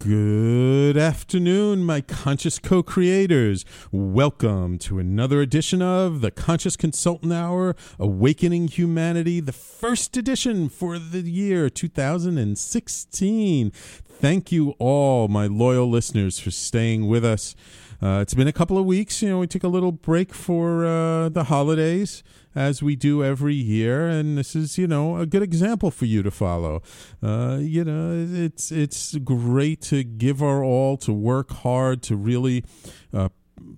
[0.00, 3.64] Good afternoon, my conscious co creators.
[3.90, 11.00] Welcome to another edition of the Conscious Consultant Hour Awakening Humanity, the first edition for
[11.00, 13.72] the year 2016.
[13.72, 17.56] Thank you all, my loyal listeners, for staying with us.
[18.00, 19.22] Uh, it's been a couple of weeks.
[19.22, 22.22] You know, we took a little break for uh, the holidays
[22.54, 26.22] as we do every year, and this is you know a good example for you
[26.22, 26.80] to follow.
[27.22, 32.64] Uh, you know, it's it's great to give our all, to work hard, to really
[33.12, 33.30] uh,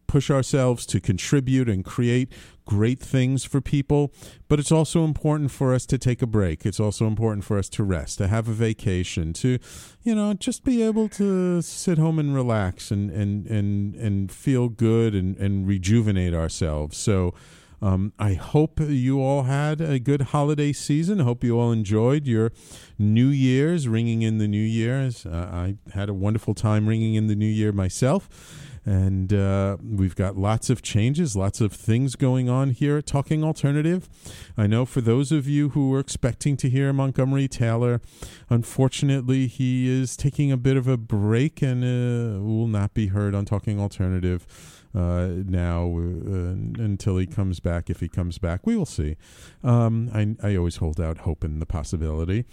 [0.07, 2.33] push ourselves to contribute and create
[2.65, 4.13] great things for people,
[4.49, 6.65] but it's also important for us to take a break.
[6.65, 9.59] It's also important for us to rest, to have a vacation, to,
[10.03, 14.69] you know, just be able to sit home and relax and and and and feel
[14.69, 16.97] good and and rejuvenate ourselves.
[16.97, 17.35] So.
[17.83, 21.19] Um, I hope you all had a good holiday season.
[21.19, 22.53] I hope you all enjoyed your
[22.99, 25.25] New Year's, ringing in the New Year's.
[25.25, 28.29] Uh, I had a wonderful time ringing in the New Year myself.
[28.87, 33.45] And uh, we've got lots of changes, lots of things going on here at Talking
[33.45, 34.09] Alternative.
[34.57, 38.01] I know for those of you who were expecting to hear Montgomery Taylor,
[38.49, 43.35] unfortunately, he is taking a bit of a break and uh, will not be heard
[43.35, 44.47] on Talking Alternative
[44.95, 47.91] uh, now uh, until he comes back.
[47.91, 49.17] If he comes back, we will see.
[49.63, 52.45] Um, I, I always hold out hope in the possibility.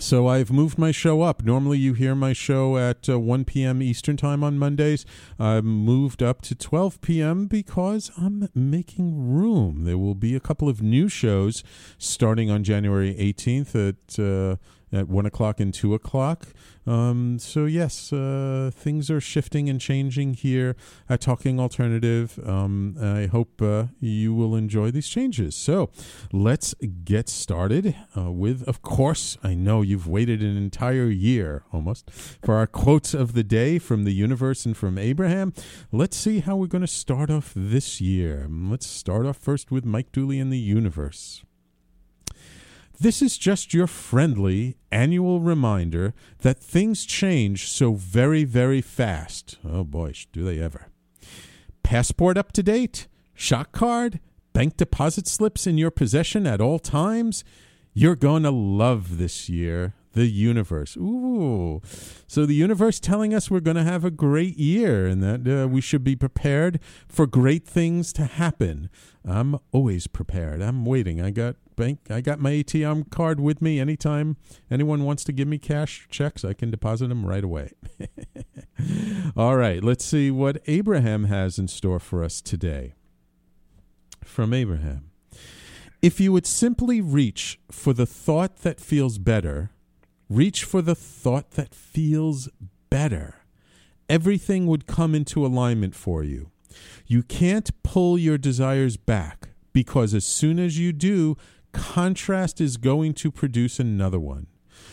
[0.00, 1.44] So I've moved my show up.
[1.44, 3.80] Normally, you hear my show at uh, 1 p.m.
[3.80, 5.06] Eastern Time on Mondays.
[5.38, 7.46] I've moved up to 12 p.m.
[7.46, 9.84] because I'm making room.
[9.84, 11.62] There will be a couple of new shows
[11.96, 14.56] starting on January 18th at uh,
[14.94, 16.48] at one o'clock and two o'clock.
[16.86, 20.76] Um, so yes, uh, things are shifting and changing here
[21.08, 22.38] at Talking Alternative.
[22.44, 25.54] Um, I hope uh, you will enjoy these changes.
[25.54, 25.90] So
[26.32, 26.74] let's
[27.04, 32.54] get started uh, with, of course, I know you've waited an entire year almost for
[32.54, 35.52] our quotes of the day from the universe and from Abraham.
[35.90, 38.46] Let's see how we're going to start off this year.
[38.50, 41.44] Let's start off first with Mike Dooley and the universe.
[43.04, 49.58] This is just your friendly annual reminder that things change so very, very fast.
[49.62, 50.86] Oh boy, do they ever.
[51.82, 53.06] Passport up to date?
[53.34, 54.20] Shock card?
[54.54, 57.44] Bank deposit slips in your possession at all times?
[57.92, 60.96] You're going to love this year the universe.
[60.96, 61.82] Ooh.
[62.26, 65.68] So the universe telling us we're going to have a great year and that uh,
[65.68, 68.88] we should be prepared for great things to happen.
[69.24, 70.62] I'm always prepared.
[70.62, 71.20] I'm waiting.
[71.20, 74.36] I got bank I got my ATM card with me anytime
[74.70, 77.72] anyone wants to give me cash checks, I can deposit them right away.
[79.36, 82.94] All right, let's see what Abraham has in store for us today.
[84.24, 85.10] From Abraham.
[86.00, 89.70] If you would simply reach for the thought that feels better,
[90.28, 92.48] reach for the thought that feels
[92.90, 93.36] better.
[94.08, 96.50] Everything would come into alignment for you.
[97.06, 101.36] You can't pull your desires back because as soon as you do,
[101.72, 104.46] contrast is going to produce another one.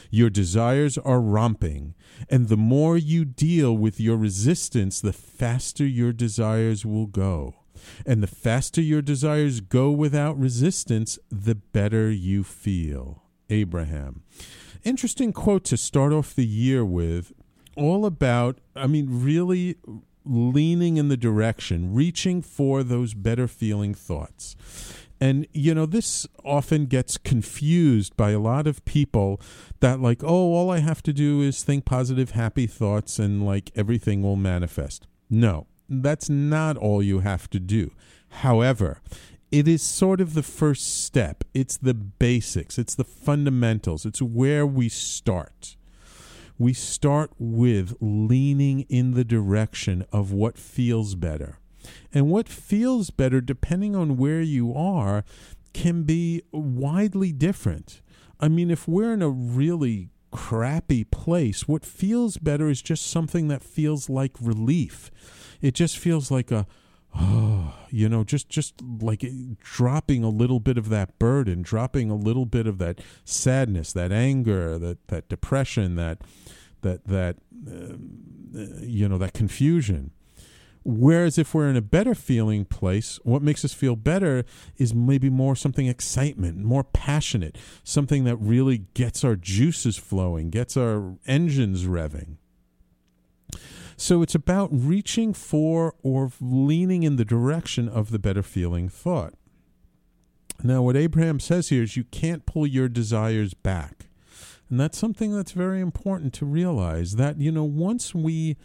[0.10, 1.96] Your desires are romping,
[2.30, 7.56] and the more you deal with your resistance, the faster your desires will go.
[8.06, 13.24] And the faster your desires go without resistance, the better you feel.
[13.50, 14.24] Abraham.
[14.84, 17.34] Interesting quote to start off the year with,
[17.76, 19.76] all about, I mean, really
[20.26, 24.56] leaning in the direction, reaching for those better feeling thoughts.
[25.20, 29.40] And, you know, this often gets confused by a lot of people
[29.82, 33.70] that, like, oh, all I have to do is think positive, happy thoughts and, like,
[33.76, 35.06] everything will manifest.
[35.30, 37.92] No, that's not all you have to do.
[38.30, 39.00] However,
[39.52, 41.44] it is sort of the first step.
[41.54, 45.76] It's the basics, it's the fundamentals, it's where we start.
[46.58, 51.58] We start with leaning in the direction of what feels better.
[52.14, 55.24] And what feels better, depending on where you are,
[55.74, 58.02] can be widely different.
[58.40, 63.48] I mean, if we're in a really crappy place, what feels better is just something
[63.50, 65.12] that feels like relief.
[65.62, 66.68] It just feels like a,
[67.90, 69.26] you know, just just like
[69.60, 74.12] dropping a little bit of that burden, dropping a little bit of that sadness, that
[74.12, 76.20] anger, that that depression, that
[76.82, 77.38] that that
[77.68, 77.96] uh,
[78.82, 80.12] you know that confusion.
[80.84, 84.46] Whereas if we're in a better feeling place, what makes us feel better
[84.78, 90.76] is maybe more something excitement, more passionate, something that really gets our juices flowing, gets
[90.76, 92.38] our engines revving.
[94.02, 99.36] So it's about reaching for or leaning in the direction of the better feeling thought.
[100.64, 104.08] Now, what Abraham says here is you can't pull your desires back.
[104.72, 108.58] And that's something that's very important to realize that, you know, once we,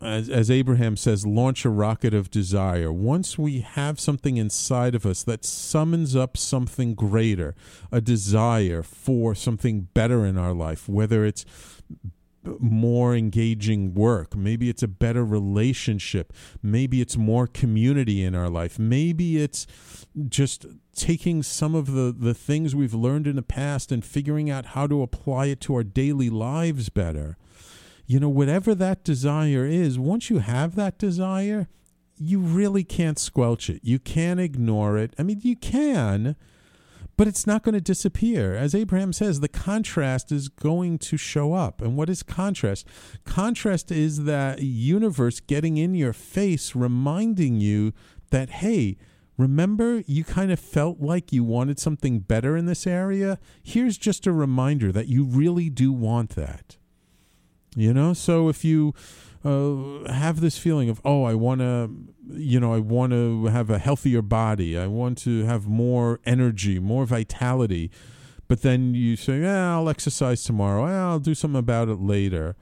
[0.00, 5.04] as, as Abraham says, launch a rocket of desire, once we have something inside of
[5.04, 7.54] us that summons up something greater,
[7.92, 11.44] a desire for something better in our life, whether it's
[12.44, 14.34] more engaging work.
[14.34, 16.32] Maybe it's a better relationship.
[16.62, 18.78] Maybe it's more community in our life.
[18.78, 19.66] Maybe it's
[20.28, 24.66] just taking some of the, the things we've learned in the past and figuring out
[24.66, 27.36] how to apply it to our daily lives better.
[28.06, 31.68] You know, whatever that desire is, once you have that desire,
[32.18, 33.80] you really can't squelch it.
[33.84, 35.14] You can't ignore it.
[35.18, 36.36] I mean, you can,
[37.20, 38.54] but it's not going to disappear.
[38.54, 41.82] As Abraham says, the contrast is going to show up.
[41.82, 42.86] And what is contrast?
[43.26, 47.92] Contrast is that universe getting in your face, reminding you
[48.30, 48.96] that, hey,
[49.36, 53.38] remember you kind of felt like you wanted something better in this area?
[53.62, 56.78] Here's just a reminder that you really do want that.
[57.76, 58.94] You know, so if you
[59.44, 61.90] uh, have this feeling of, oh, I want to,
[62.28, 64.78] you know, I want to have a healthier body.
[64.78, 67.90] I want to have more energy, more vitality.
[68.48, 70.84] But then you say, yeah, I'll exercise tomorrow.
[70.84, 72.56] I'll do something about it later.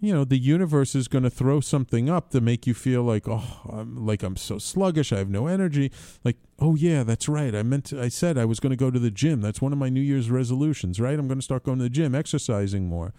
[0.00, 3.26] You know, the universe is going to throw something up to make you feel like,
[3.28, 5.12] oh, I'm like I'm so sluggish.
[5.12, 5.90] I have no energy.
[6.22, 7.54] Like, oh yeah, that's right.
[7.54, 9.40] I meant to, I said I was going to go to the gym.
[9.40, 11.18] That's one of my New Year's resolutions, right?
[11.18, 13.14] I'm going to start going to the gym, exercising more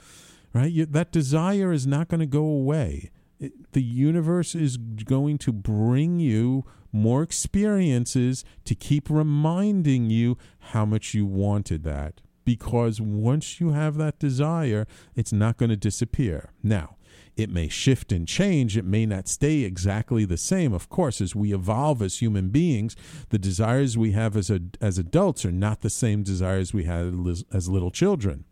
[0.57, 0.71] right?
[0.71, 3.11] You, that desire is not going to go away.
[3.39, 10.85] It, the universe is going to bring you more experiences to keep reminding you how
[10.85, 12.21] much you wanted that.
[12.43, 16.53] Because once you have that desire, it's not going to disappear.
[16.63, 16.95] Now,
[17.35, 18.77] it may shift and change.
[18.77, 20.73] It may not stay exactly the same.
[20.73, 22.95] Of course, as we evolve as human beings,
[23.29, 27.13] the desires we have as, a, as adults are not the same desires we had
[27.53, 28.45] as little children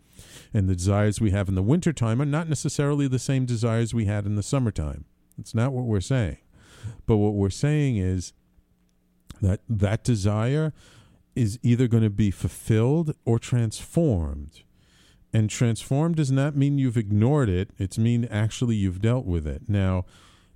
[0.55, 4.05] and the desires we have in the wintertime are not necessarily the same desires we
[4.05, 5.03] had in the summertime.
[5.37, 6.37] It's not what we're saying.
[7.05, 8.31] But what we're saying is
[9.41, 10.71] that that desire
[11.35, 14.63] is either going to be fulfilled or transformed.
[15.33, 19.63] And transformed does not mean you've ignored it, it's mean actually you've dealt with it.
[19.67, 20.05] Now,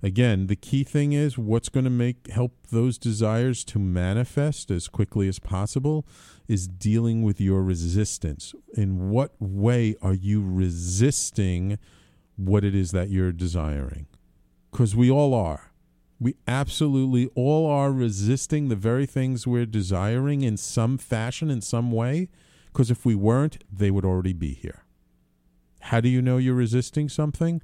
[0.02, 4.88] again, the key thing is what's going to make help those desires to manifest as
[4.88, 6.06] quickly as possible
[6.50, 8.56] is dealing with your resistance.
[8.74, 11.78] In what way are you resisting
[12.34, 14.08] what it is that you're desiring?
[14.72, 15.70] Because we all are.
[16.18, 21.92] We absolutely all are resisting the very things we're desiring in some fashion, in some
[21.92, 22.28] way.
[22.72, 24.82] Because if we weren't, they would already be here.
[25.82, 27.62] How do you know you're resisting something?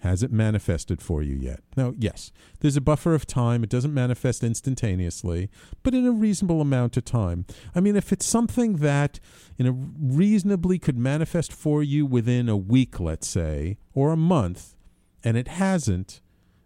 [0.00, 1.60] Hasn't manifested for you yet.
[1.76, 3.64] Now, yes, there's a buffer of time.
[3.64, 5.48] It doesn't manifest instantaneously,
[5.82, 7.46] but in a reasonable amount of time.
[7.74, 9.20] I mean, if it's something that
[9.58, 14.76] in a reasonably could manifest for you within a week, let's say, or a month,
[15.24, 16.20] and it hasn't,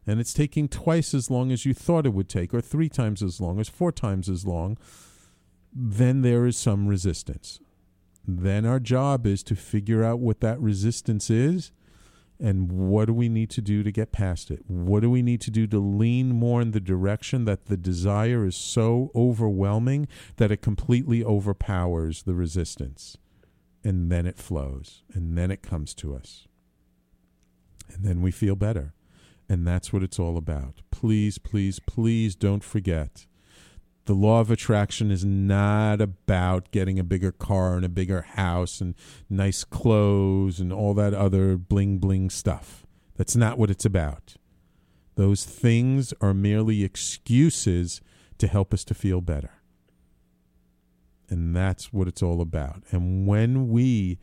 [0.07, 3.23] and it's taking twice as long as you thought it would take, or three times
[3.23, 4.77] as long, or four times as long,
[5.73, 7.61] then there is some resistance.
[8.27, 11.71] Then our job is to figure out what that resistance is
[12.41, 14.65] and what do we need to do to get past it?
[14.67, 18.47] What do we need to do to lean more in the direction that the desire
[18.47, 23.19] is so overwhelming that it completely overpowers the resistance?
[23.85, 26.47] And then it flows, and then it comes to us.
[27.89, 28.95] And then we feel better.
[29.49, 30.83] And that's what it's all about.
[30.91, 33.27] Please, please, please don't forget.
[34.11, 38.81] The law of attraction is not about getting a bigger car and a bigger house
[38.81, 38.97] and
[39.29, 42.85] nice clothes and all that other bling bling stuff.
[43.17, 44.35] That's not what it's about.
[45.15, 48.01] Those things are merely excuses
[48.39, 49.63] to help us to feel better.
[51.29, 52.83] And that's what it's all about.
[52.91, 54.19] And when we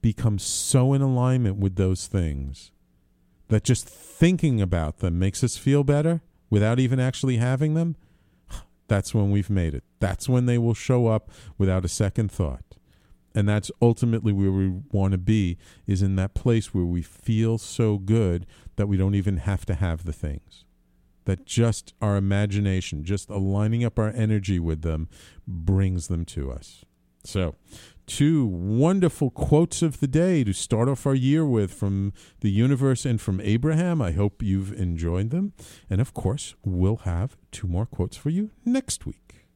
[0.00, 2.70] become so in alignment with those things
[3.48, 7.94] that just thinking about them makes us feel better without even actually having them,
[8.88, 9.84] that's when we've made it.
[10.00, 12.64] That's when they will show up without a second thought.
[13.34, 17.58] And that's ultimately where we want to be is in that place where we feel
[17.58, 20.64] so good that we don't even have to have the things
[21.28, 25.10] that just our imagination, just aligning up our energy with them,
[25.46, 26.86] brings them to us.
[27.22, 27.54] So,
[28.08, 33.04] two wonderful quotes of the day to start off our year with from the universe
[33.04, 34.00] and from Abraham.
[34.02, 35.52] I hope you've enjoyed them.
[35.88, 39.46] And of course, we'll have two more quotes for you next week.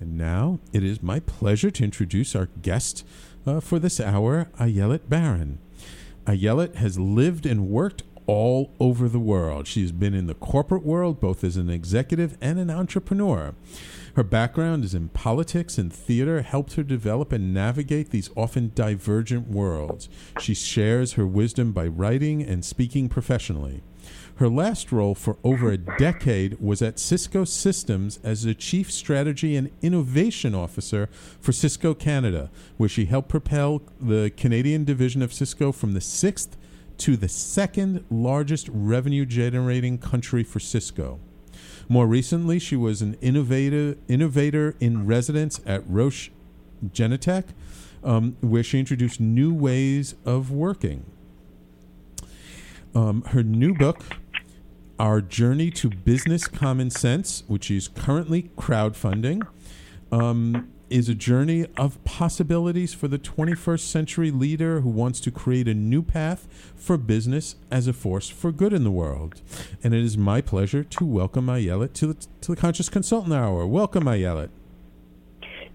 [0.00, 3.04] And now it is my pleasure to introduce our guest
[3.46, 5.58] uh, for this hour, Ayelet Baron.
[6.26, 9.66] Ayelet has lived and worked all over the world.
[9.66, 13.54] She's been in the corporate world both as an executive and an entrepreneur.
[14.14, 19.48] Her background is in politics and theater, helped her develop and navigate these often divergent
[19.48, 20.08] worlds.
[20.38, 23.82] She shares her wisdom by writing and speaking professionally.
[24.36, 29.56] Her last role for over a decade was at Cisco Systems as the Chief Strategy
[29.56, 31.08] and Innovation Officer
[31.40, 36.56] for Cisco Canada, where she helped propel the Canadian division of Cisco from the sixth
[36.98, 41.18] to the second largest revenue generating country for Cisco.
[41.88, 46.30] More recently, she was an innovator, innovator in residence at Roche
[46.86, 47.44] Genentech,
[48.02, 51.04] um, where she introduced new ways of working.
[52.94, 54.02] Um, her new book,
[54.98, 59.46] Our Journey to Business Common Sense, which is currently crowdfunding,
[60.12, 65.66] um, is a journey of possibilities for the 21st century leader who wants to create
[65.66, 66.46] a new path
[66.76, 69.42] for business as a force for good in the world.
[69.82, 73.66] And it is my pleasure to welcome Ayelet to the, to the Conscious Consultant Hour.
[73.66, 74.50] Welcome, Ayelet.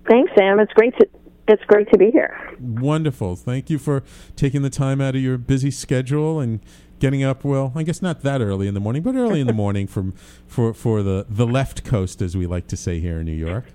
[0.08, 0.58] Thanks, Sam.
[0.58, 1.10] It's great to
[1.50, 2.56] it's great to be here.
[2.58, 3.36] Wonderful.
[3.36, 4.04] Thank you for
[4.38, 6.62] taking the time out of your busy schedule and
[7.00, 9.54] getting up well i guess not that early in the morning but early in the
[9.66, 10.12] morning from
[10.46, 13.68] for for the the left coast as we like to say here in new york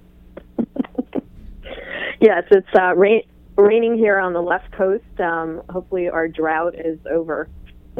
[2.24, 3.20] Yes, it's uh, rain,
[3.58, 5.20] raining here on the left coast.
[5.20, 7.50] Um, hopefully, our drought is over.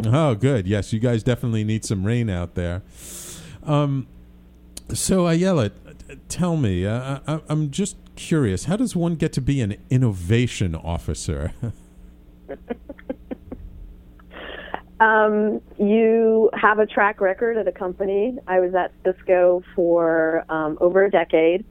[0.07, 0.67] oh, good.
[0.67, 2.81] Yes, you guys definitely need some rain out there.
[3.65, 4.07] Um,
[4.95, 5.73] so, Ayelet,
[6.31, 10.75] tell me, uh, I, I'm just curious, how does one get to be an innovation
[10.75, 11.53] officer?
[15.01, 18.39] um, you have a track record at a company.
[18.47, 21.67] I was at Cisco for um, over a decade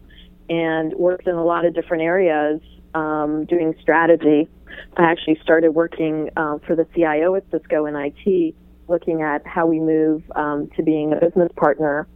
[0.49, 2.61] and worked in a lot of different areas
[2.93, 4.49] um, doing strategy.
[4.97, 8.55] I actually started working uh, for the CIO at Cisco in IT,
[8.87, 12.07] looking at how we move um, to being a business partner,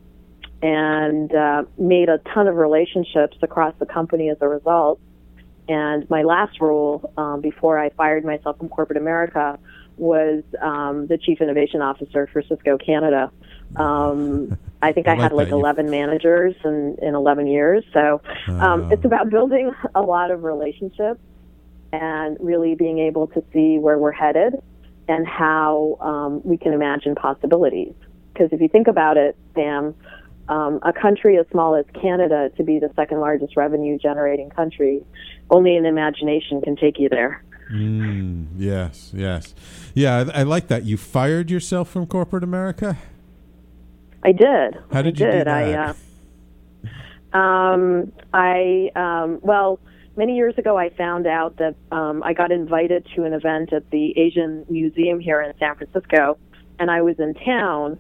[0.62, 5.00] and uh, made a ton of relationships across the company as a result.
[5.70, 9.60] And my last role um, before I fired myself from corporate America
[9.98, 13.32] was um, the chief innovation officer for Cisco Canada.
[13.76, 17.84] Um, I think I, I like had like 11 managers in, in 11 years.
[17.94, 21.20] So um, uh, it's about building a lot of relationships
[21.92, 24.54] and really being able to see where we're headed
[25.08, 27.94] and how um, we can imagine possibilities.
[28.34, 29.96] Because if you think about it, Sam,
[30.50, 35.04] um, a country as small as Canada to be the second largest revenue generating country,
[35.50, 37.44] only an imagination can take you there.
[37.72, 39.54] Mm, yes, yes.
[39.94, 40.84] Yeah, I, I like that.
[40.84, 42.98] You fired yourself from corporate America?
[44.24, 44.78] I did.
[44.92, 45.40] How did I you did.
[45.40, 45.48] do that?
[45.48, 45.94] I, uh,
[47.34, 49.80] um, I um, well,
[50.16, 53.90] many years ago, I found out that um, I got invited to an event at
[53.92, 56.38] the Asian Museum here in San Francisco,
[56.80, 58.00] and I was in town,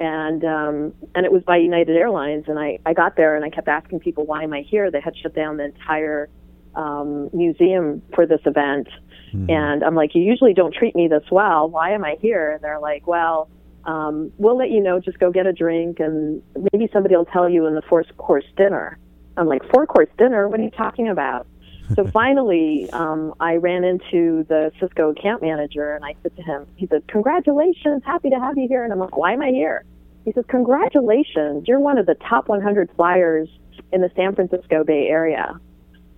[0.00, 3.50] and um, and it was by United Airlines, and I I got there and I
[3.50, 4.90] kept asking people why am I here?
[4.90, 6.28] They had shut down the entire
[6.74, 8.88] um, museum for this event,
[9.32, 9.48] mm-hmm.
[9.48, 11.68] and I'm like, you usually don't treat me this well.
[11.70, 12.52] Why am I here?
[12.52, 13.48] And they're like, well
[13.84, 15.00] um, we'll let you know.
[15.00, 18.44] Just go get a drink, and maybe somebody will tell you in the four course
[18.56, 18.98] dinner.
[19.36, 20.48] I'm like, four course dinner?
[20.48, 21.46] What are you talking about?
[21.94, 26.66] so finally, um, I ran into the Cisco account manager, and I said to him,
[26.76, 29.84] he said, "Congratulations, happy to have you here." And I'm like, "Why am I here?"
[30.24, 33.48] He says, "Congratulations, you're one of the top 100 flyers
[33.92, 35.58] in the San Francisco Bay Area."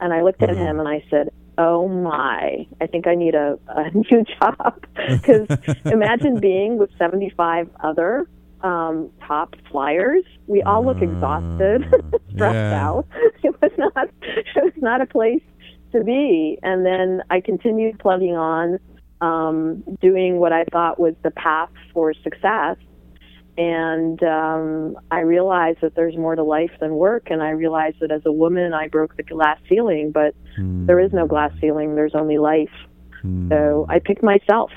[0.01, 0.59] And I looked at mm-hmm.
[0.59, 4.85] him and I said, oh my, I think I need a, a new job.
[5.09, 5.49] Because
[5.85, 8.29] imagine being with 75 other
[8.63, 10.25] um, top flyers.
[10.47, 11.85] We all look exhausted,
[12.31, 12.87] stressed yeah.
[12.87, 13.07] out.
[13.43, 14.09] It was not.
[14.23, 15.43] It was not a place
[15.93, 16.59] to be.
[16.63, 18.79] And then I continued plugging on,
[19.21, 22.77] um, doing what I thought was the path for success.
[23.57, 27.29] And um, I realized that there's more to life than work.
[27.31, 30.87] And I realized that as a woman, I broke the glass ceiling, but Hmm.
[30.87, 31.97] there is no glass ceiling.
[31.97, 32.71] There's only life.
[33.23, 33.49] Hmm.
[33.49, 34.71] So I picked myself,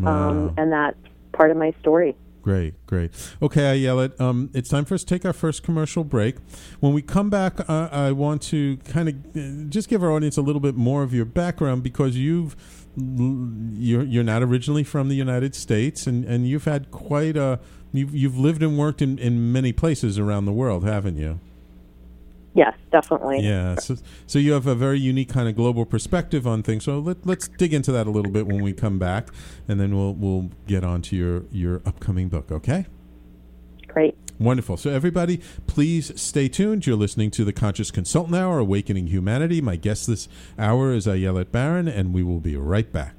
[0.00, 0.30] Wow.
[0.30, 0.96] um, and that's
[1.32, 2.16] part of my story.
[2.42, 3.10] Great, great.
[3.42, 4.18] Okay, Ayelet.
[4.18, 6.36] Um, it's time for us to take our first commercial break.
[6.80, 10.38] When we come back, uh, I want to kind of uh, just give our audience
[10.38, 12.56] a little bit more of your background because you've
[13.74, 17.60] you're you're not originally from the United States, and, and you've had quite a
[17.92, 21.40] you've you've lived and worked in, in many places around the world, haven't you?
[22.54, 23.40] Yes, definitely.
[23.40, 23.76] Yeah.
[23.76, 26.84] So so you have a very unique kind of global perspective on things.
[26.84, 29.28] So let, let's dig into that a little bit when we come back,
[29.68, 32.50] and then we'll we'll get on to your your upcoming book.
[32.50, 32.86] Okay.
[33.86, 34.16] Great.
[34.38, 34.76] Wonderful.
[34.76, 36.86] So, everybody, please stay tuned.
[36.86, 39.60] You're listening to the Conscious Consultant Hour, Awakening Humanity.
[39.60, 40.28] My guest this
[40.58, 43.14] hour is Ayelet Baron, and we will be right back.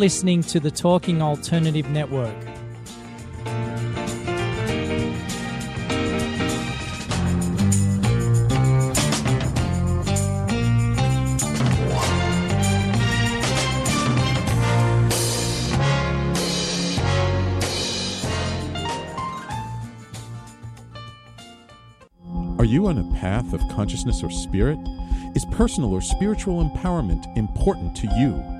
[0.00, 2.34] Listening to the Talking Alternative Network.
[22.58, 24.78] Are you on a path of consciousness or spirit?
[25.34, 28.59] Is personal or spiritual empowerment important to you?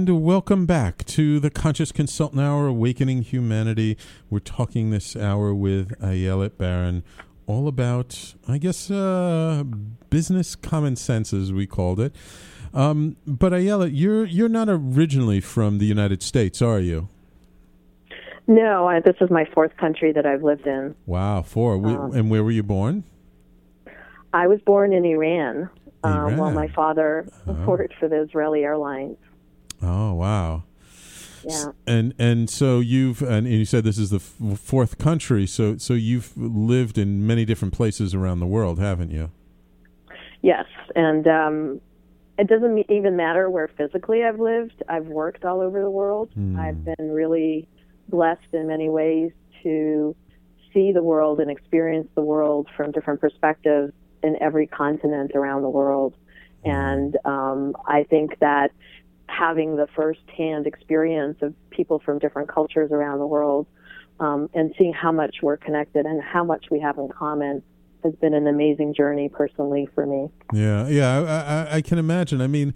[0.00, 3.98] And welcome back to the Conscious Consultant Hour, Awakening Humanity.
[4.30, 7.04] We're talking this hour with Ayelet Baron
[7.46, 9.62] all about, I guess, uh,
[10.08, 12.16] business common sense, as we called it.
[12.72, 17.08] Um, but Ayelet, you're you're not originally from the United States, are you?
[18.46, 20.94] No, I, this is my fourth country that I've lived in.
[21.04, 21.74] Wow, four.
[21.74, 23.04] Um, and where were you born?
[24.32, 25.68] I was born in Iran,
[26.04, 27.28] um, while my father
[27.66, 29.18] worked for the Israeli Airlines.
[29.82, 30.64] Oh, wow.
[31.48, 31.72] Yeah.
[31.86, 35.46] And and so you've and you said this is the f- fourth country.
[35.46, 39.30] So so you've lived in many different places around the world, haven't you?
[40.42, 41.80] Yes, and um,
[42.38, 44.82] it doesn't even matter where physically I've lived.
[44.88, 46.30] I've worked all over the world.
[46.58, 47.68] I've been really
[48.08, 50.16] blessed in many ways to
[50.72, 55.68] see the world and experience the world from different perspectives in every continent around the
[55.68, 56.14] world.
[56.64, 58.70] And um, I think that
[59.30, 63.66] having the first-hand experience of people from different cultures around the world
[64.18, 67.62] um, and seeing how much we're connected and how much we have in common
[68.02, 70.28] has been an amazing journey personally for me.
[70.52, 72.40] Yeah, yeah, I, I, I can imagine.
[72.40, 72.74] I mean,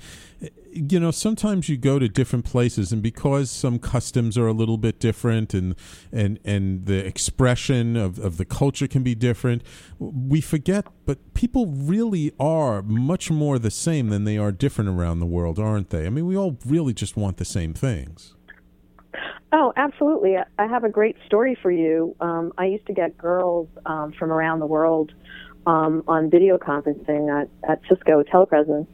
[0.74, 4.76] you know, sometimes you go to different places, and because some customs are a little
[4.76, 5.76] bit different, and
[6.12, 9.62] and and the expression of, of the culture can be different,
[9.98, 10.86] we forget.
[11.06, 15.58] But people really are much more the same than they are different around the world,
[15.58, 16.06] aren't they?
[16.06, 18.34] I mean, we all really just want the same things.
[19.56, 20.36] Oh, absolutely.
[20.36, 22.16] I- have a great story for you.
[22.20, 25.12] Um, I used to get girls um, from around the world
[25.64, 28.88] um, on video conferencing at, at Cisco Telepresence.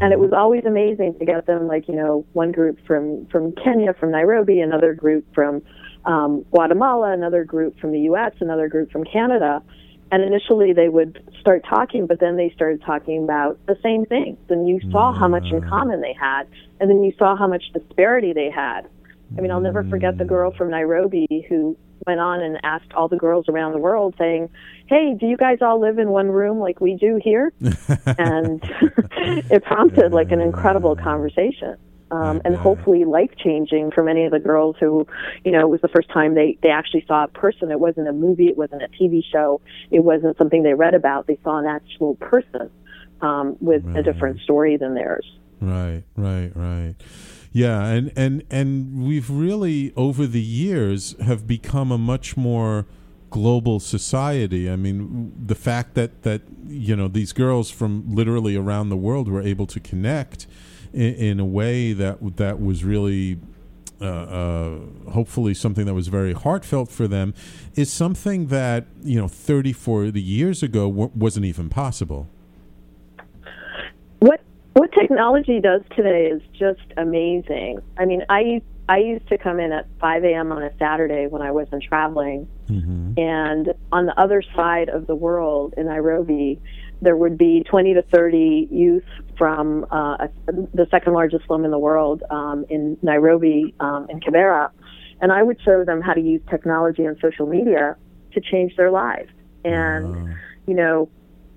[0.00, 3.52] And it was always amazing to get them, like, you know, one group from, from
[3.52, 5.60] Kenya, from Nairobi, another group from
[6.06, 9.62] um, Guatemala, another group from the U.S., another group from Canada.
[10.10, 14.38] And initially they would start talking, but then they started talking about the same things.
[14.48, 16.44] And you saw how much in common they had.
[16.80, 18.88] And then you saw how much disparity they had.
[19.36, 23.08] I mean, I'll never forget the girl from Nairobi who went on and asked all
[23.08, 24.48] the girls around the world saying,
[24.86, 27.52] Hey, do you guys all live in one room like we do here?
[27.60, 28.62] and
[29.50, 31.76] it prompted like an incredible conversation.
[32.12, 35.06] Um, and hopefully life changing for many of the girls who,
[35.44, 37.70] you know, it was the first time they, they actually saw a person.
[37.70, 38.48] It wasn't a movie.
[38.48, 39.60] It wasn't a TV show.
[39.92, 41.28] It wasn't something they read about.
[41.28, 42.68] They saw an actual person
[43.20, 45.24] um, with a different story than theirs.
[45.60, 46.94] Right, right, right.
[47.52, 52.86] Yeah, and and and we've really over the years have become a much more
[53.30, 54.70] global society.
[54.70, 59.28] I mean, the fact that that you know these girls from literally around the world
[59.28, 60.46] were able to connect
[60.92, 63.38] in, in a way that that was really.
[64.02, 67.34] Uh, uh, hopefully, something that was very heartfelt for them
[67.74, 72.26] is something that you know 30, 40 years ago w- wasn't even possible.
[74.20, 74.40] What
[74.74, 77.80] what technology does today is just amazing.
[77.98, 80.50] I mean, I I used to come in at 5 a.m.
[80.50, 82.48] on a Saturday when I wasn't traveling,
[83.16, 86.60] and on the other side of the world in Nairobi,
[87.00, 89.04] there would be 20 to 30 youth
[89.38, 94.70] from uh, the second largest slum in the world um, in Nairobi um, in Kibera,
[95.20, 97.96] and I would show them how to use technology and social media
[98.32, 99.30] to change their lives.
[99.64, 101.08] And you know,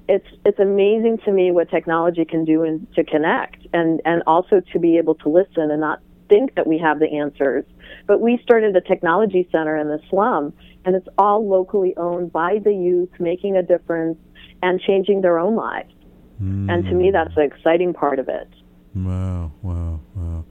[0.07, 4.61] it's it's amazing to me what technology can do and to connect and and also
[4.71, 7.65] to be able to listen and not think that we have the answers.
[8.07, 10.53] But we started a technology center in the slum
[10.85, 14.17] and it's all locally owned by the youth making a difference
[14.61, 15.93] and changing their own lives.
[16.39, 18.49] And to me that's the exciting part of it.
[18.95, 20.45] Wow, wow, wow.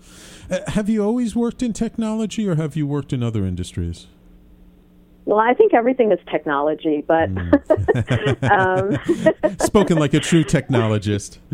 [0.51, 4.07] Uh, have you always worked in technology or have you worked in other industries?
[5.25, 7.29] Well, I think everything is technology, but
[8.51, 8.99] um,
[9.61, 11.39] Spoken like a true technologist.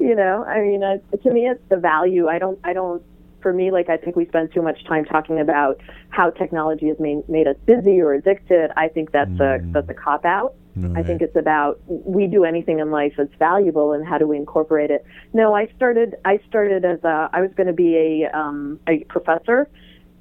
[0.00, 2.28] you know, I mean, uh, to me, it's the value.
[2.28, 3.02] I don't, I don't.
[3.40, 7.00] For me, like I think we spend too much time talking about how technology has
[7.00, 8.70] made made us busy or addicted.
[8.76, 10.54] I think that's a that's a cop out.
[10.96, 14.38] I think it's about we do anything in life that's valuable and how do we
[14.38, 15.04] incorporate it.
[15.34, 19.00] No, I started I started as a I was going to be a um, a
[19.04, 19.68] professor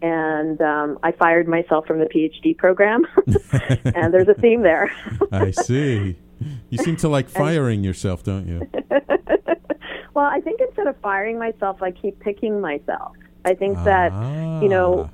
[0.02, 3.06] and um, I fired myself from the PhD program.
[3.96, 4.92] and there's a theme there.
[5.32, 6.18] I see.
[6.70, 8.68] You seem to like firing yourself, don't you?
[10.14, 13.16] well, I think instead of firing myself, I keep picking myself.
[13.46, 14.12] I think that,
[14.62, 15.10] you know,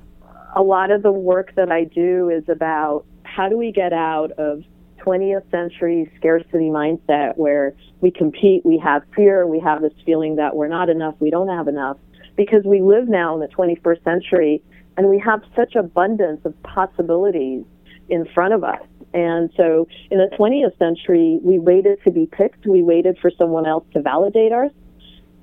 [0.54, 4.32] a lot of the work that I do is about how do we get out
[4.32, 4.62] of
[5.04, 10.56] 20th century scarcity mindset where we compete, we have fear, we have this feeling that
[10.56, 11.96] we're not enough, we don't have enough,
[12.36, 14.62] because we live now in the 21st century
[14.98, 17.64] and we have such abundance of possibilities
[18.08, 18.82] in front of us.
[19.14, 23.64] And so in the 20th century, we waited to be picked, we waited for someone
[23.64, 24.72] else to validate us.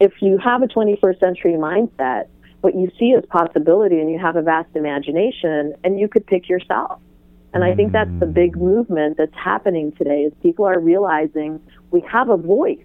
[0.01, 2.27] If you have a 21st century mindset,
[2.59, 6.49] what you see is possibility and you have a vast imagination and you could pick
[6.49, 6.99] yourself.
[7.53, 8.33] And I think that's the mm.
[8.33, 12.83] big movement that's happening today is people are realizing we have a voice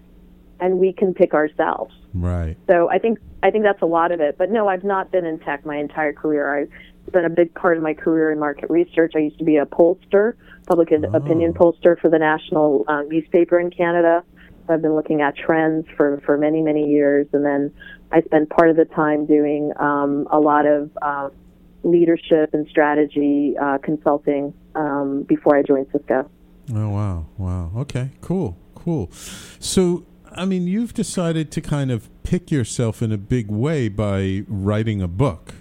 [0.61, 1.93] and we can pick ourselves.
[2.13, 2.55] Right.
[2.69, 4.37] So I think I think that's a lot of it.
[4.37, 6.61] But no, I've not been in tech my entire career.
[6.61, 6.69] I've
[7.07, 9.13] spent a big part of my career in market research.
[9.15, 10.35] I used to be a pollster,
[10.67, 14.23] public opinion pollster for the national um, newspaper in Canada.
[14.67, 17.73] So I've been looking at trends for for many many years, and then
[18.11, 21.29] I spent part of the time doing um, a lot of uh,
[21.83, 26.29] leadership and strategy uh, consulting um, before I joined Cisco.
[26.73, 27.71] Oh wow, wow.
[27.77, 29.11] Okay, cool, cool.
[29.11, 34.43] So, I mean, you've decided to kind of pick yourself in a big way by
[34.47, 35.55] writing a book.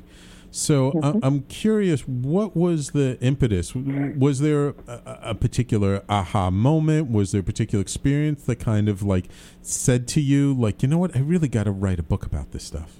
[0.52, 3.72] So, I- I'm curious, what was the impetus?
[3.74, 7.10] Was there a, a particular aha moment?
[7.10, 9.26] Was there a particular experience that kind of like
[9.62, 12.50] said to you, like, you know what, I really got to write a book about
[12.50, 12.96] this stuff?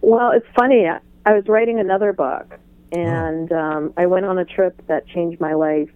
[0.00, 0.86] Well, it's funny.
[0.88, 2.58] I- I was writing another book,
[2.90, 5.88] and um, I went on a trip that changed my life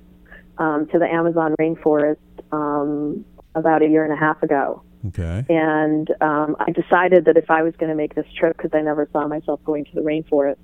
[0.59, 2.19] um, to the Amazon rainforest
[2.53, 3.25] um,
[3.57, 4.83] about a year and a half ago.
[5.09, 5.45] Okay.
[5.49, 8.83] And um, I decided that if I was going to make this trip, because I
[8.83, 10.57] never saw myself going to the rainforest,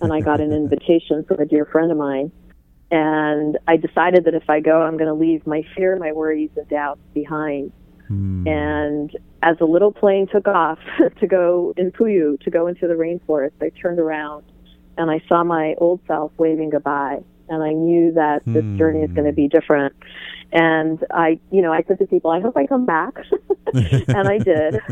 [0.00, 2.30] and I got an invitation from a dear friend of mine,
[2.90, 6.50] and I decided that if I go, I'm going to leave my fear, my worries,
[6.56, 7.72] and doubts behind.
[8.46, 9.10] And
[9.42, 10.78] as the little plane took off
[11.20, 14.44] to go in Puyo, to go into the rainforest, I turned around
[14.96, 17.20] and I saw my old self waving goodbye.
[17.48, 19.94] And I knew that this journey is going to be different.
[20.52, 23.14] And I, you know, I said to people, I hope I come back.
[23.74, 24.76] and I did.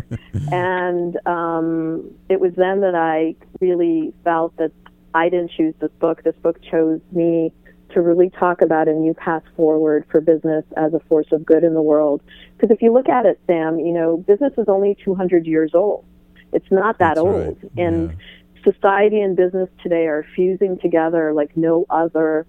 [0.51, 4.71] And um, it was then that I really felt that
[5.15, 6.23] I didn't choose this book.
[6.25, 7.53] This book chose me
[7.95, 11.65] to really talk about a new path forward for business as a force of good
[11.65, 12.23] in the world.
[12.57, 16.05] Because if you look at it, Sam, you know, business is only 200 years old.
[16.53, 17.59] It's not that That's old.
[17.63, 17.73] right.
[17.79, 18.73] And Yeah.
[18.73, 22.47] society and business today are fusing together like no other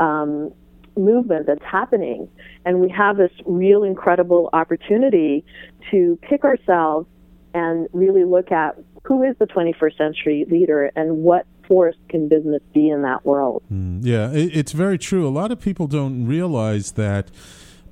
[0.00, 0.52] um,
[0.96, 2.28] movement that's happening.
[2.64, 5.44] And we have this real incredible opportunity
[5.90, 7.06] to pick ourselves
[7.52, 12.62] and really look at who is the 21st century leader and what force can business
[12.72, 13.62] be in that world.
[13.72, 15.26] Mm, yeah, it, it's very true.
[15.26, 17.30] A lot of people don't realize that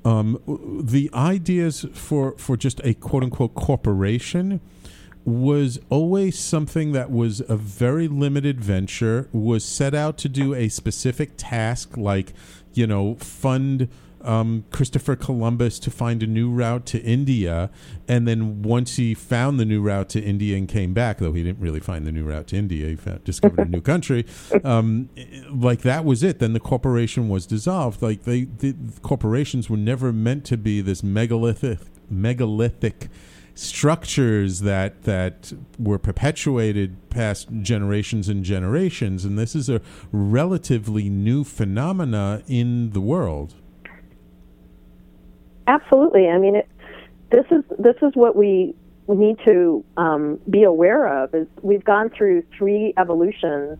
[0.05, 0.39] um,
[0.83, 4.59] the ideas for for just a quote unquote corporation
[5.25, 10.67] was always something that was a very limited venture was set out to do a
[10.67, 12.33] specific task like
[12.73, 13.89] you know fund
[14.23, 17.69] um, Christopher Columbus to find a new route to India,
[18.07, 21.43] and then once he found the new route to India and came back, though he
[21.43, 24.25] didn't really find the new route to India, he found, discovered a new country.
[24.63, 25.09] Um,
[25.51, 26.39] like that was it.
[26.39, 28.01] Then the corporation was dissolved.
[28.01, 33.09] Like they, the corporations were never meant to be this megalithic, megalithic
[33.55, 39.25] structures that that were perpetuated past generations and generations.
[39.25, 43.53] And this is a relatively new phenomena in the world.
[45.67, 46.27] Absolutely.
[46.27, 46.69] I mean, it,
[47.31, 48.75] this is this is what we
[49.07, 51.33] need to um, be aware of.
[51.33, 53.77] Is we've gone through three evolutions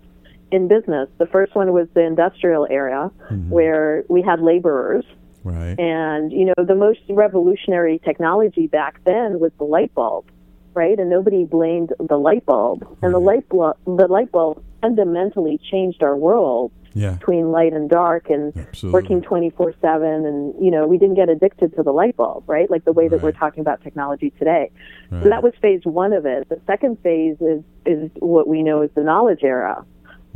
[0.51, 1.09] in business.
[1.17, 3.11] The first one was the industrial era,
[3.49, 5.03] where we had laborers,
[5.43, 5.77] Right.
[5.79, 10.25] and you know the most revolutionary technology back then was the light bulb,
[10.73, 10.97] right?
[10.97, 16.03] And nobody blamed the light bulb, and the light bulb the light bulb fundamentally changed
[16.03, 17.13] our world yeah.
[17.13, 19.01] between light and dark and Absolutely.
[19.01, 22.69] working 24 7 and you know we didn't get addicted to the light bulb right
[22.69, 24.69] like the way that we're talking about technology today
[25.09, 25.23] Right.
[25.23, 28.81] so that was phase one of it the second phase is is what we know
[28.81, 29.85] as the knowledge era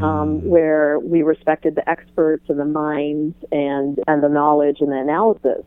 [0.01, 4.97] um, where we respected the experts and the minds and and the knowledge and the
[4.97, 5.63] analysis.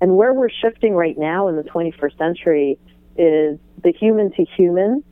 [0.00, 2.78] And where we're shifting right now in the 21st century
[3.16, 5.02] is the human to human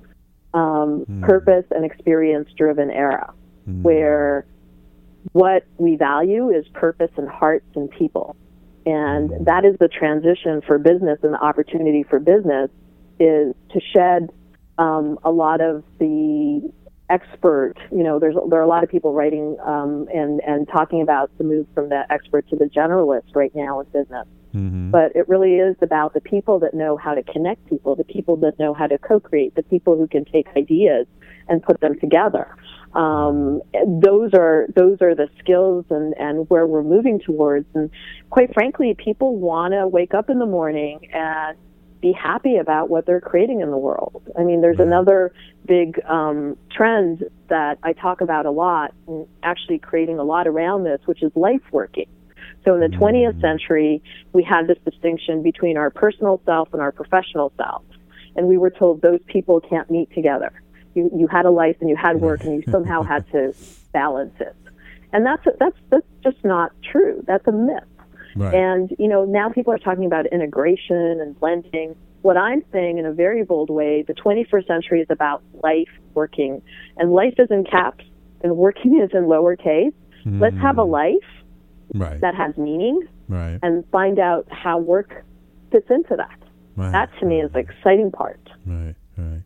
[0.55, 3.35] um, purpose and experience driven era
[3.83, 4.46] where
[5.33, 8.37] what we value is purpose and hearts and people.
[8.87, 12.70] And that is the transition for business and the opportunity for business
[13.18, 14.31] is to shed
[14.79, 16.72] um, a lot of the
[17.09, 21.03] expert, you know, there's there are a lot of people writing um, and and talking
[21.03, 24.27] about the move from the expert to the generalist right now in business.
[24.55, 24.90] Mhm.
[24.90, 28.37] But it really is about the people that know how to connect people, the people
[28.37, 31.07] that know how to co-create, the people who can take ideas
[31.49, 32.49] and put them together.
[32.95, 37.66] Um, those are those are the skills and and where we're moving towards.
[37.75, 37.90] And
[38.31, 41.57] quite frankly, people want to wake up in the morning and
[42.00, 44.22] be happy about what they're creating in the world.
[44.38, 45.32] I mean, there's another
[45.66, 50.85] big um, trend that I talk about a lot, and actually creating a lot around
[50.85, 52.09] this, which is life working.
[52.64, 56.92] So in the 20th century, we had this distinction between our personal self and our
[56.92, 57.82] professional self.
[58.35, 60.52] And we were told those people can't meet together.
[60.94, 63.54] You, you had a life and you had work and you somehow had to
[63.92, 64.56] balance it.
[65.12, 67.22] And that's, that's, that's just not true.
[67.26, 67.85] That's a myth.
[68.37, 68.55] Right.
[68.55, 71.96] And, you know, now people are talking about integration and blending.
[72.22, 76.62] What I'm saying in a very bold way, the 21st century is about life working.
[76.96, 78.05] And life is in caps
[78.42, 79.92] and working is in lowercase.
[80.29, 80.90] Let's have a hmm.
[80.90, 81.29] life
[81.94, 82.20] right.
[82.20, 83.59] that has meaning right.
[83.62, 85.25] and find out how work
[85.70, 86.38] fits into that.
[86.77, 86.92] right.
[86.92, 88.40] That to me is the exciting part.
[88.64, 89.42] Right, right.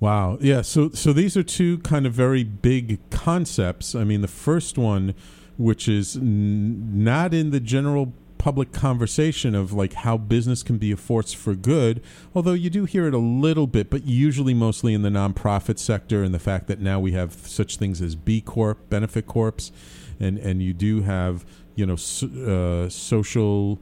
[0.00, 0.38] Wow.
[0.40, 3.94] Yeah, so so these are two kind of very big concepts.
[3.94, 5.14] I mean, the first one
[5.56, 10.90] which is n- not in the general public conversation of like how business can be
[10.90, 12.02] a force for good,
[12.34, 16.24] although you do hear it a little bit, but usually mostly in the nonprofit sector
[16.24, 19.70] and the fact that now we have such things as B Corp, benefit corps,
[20.18, 21.44] and and you do have,
[21.76, 23.78] you know, so, uh, social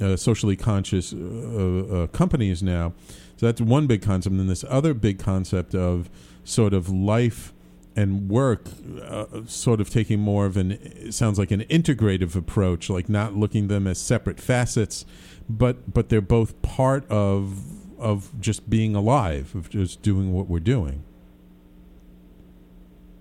[0.00, 2.94] uh, socially conscious uh, uh, companies now.
[3.36, 4.32] So that's one big concept.
[4.32, 6.08] And then this other big concept of
[6.44, 7.52] sort of life
[7.96, 8.66] and work,
[9.02, 13.34] uh, sort of taking more of an, it sounds like an integrative approach, like not
[13.34, 15.04] looking them as separate facets,
[15.48, 17.62] but but they're both part of
[17.98, 21.04] of just being alive, of just doing what we're doing.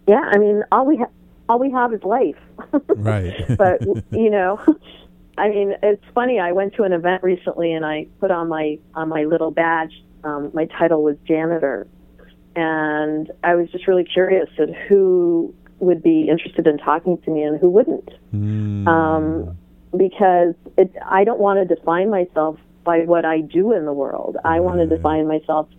[0.08, 1.12] Yeah, I mean, all we ha-
[1.48, 2.38] all we have is life.
[2.88, 3.58] Right.
[3.58, 4.60] but you know,
[5.38, 6.40] I mean, it's funny.
[6.40, 9.94] I went to an event recently, and I put on my on my little badge.
[10.24, 11.88] Um, my title was janitor,
[12.60, 17.44] and I was just really curious at who would be interested in talking to me
[17.44, 18.10] and who wouldn't.
[18.34, 19.58] Mm, Um,
[19.96, 24.38] because it, I don't want to define myself by what I do in the world.
[24.44, 25.70] I want to define myself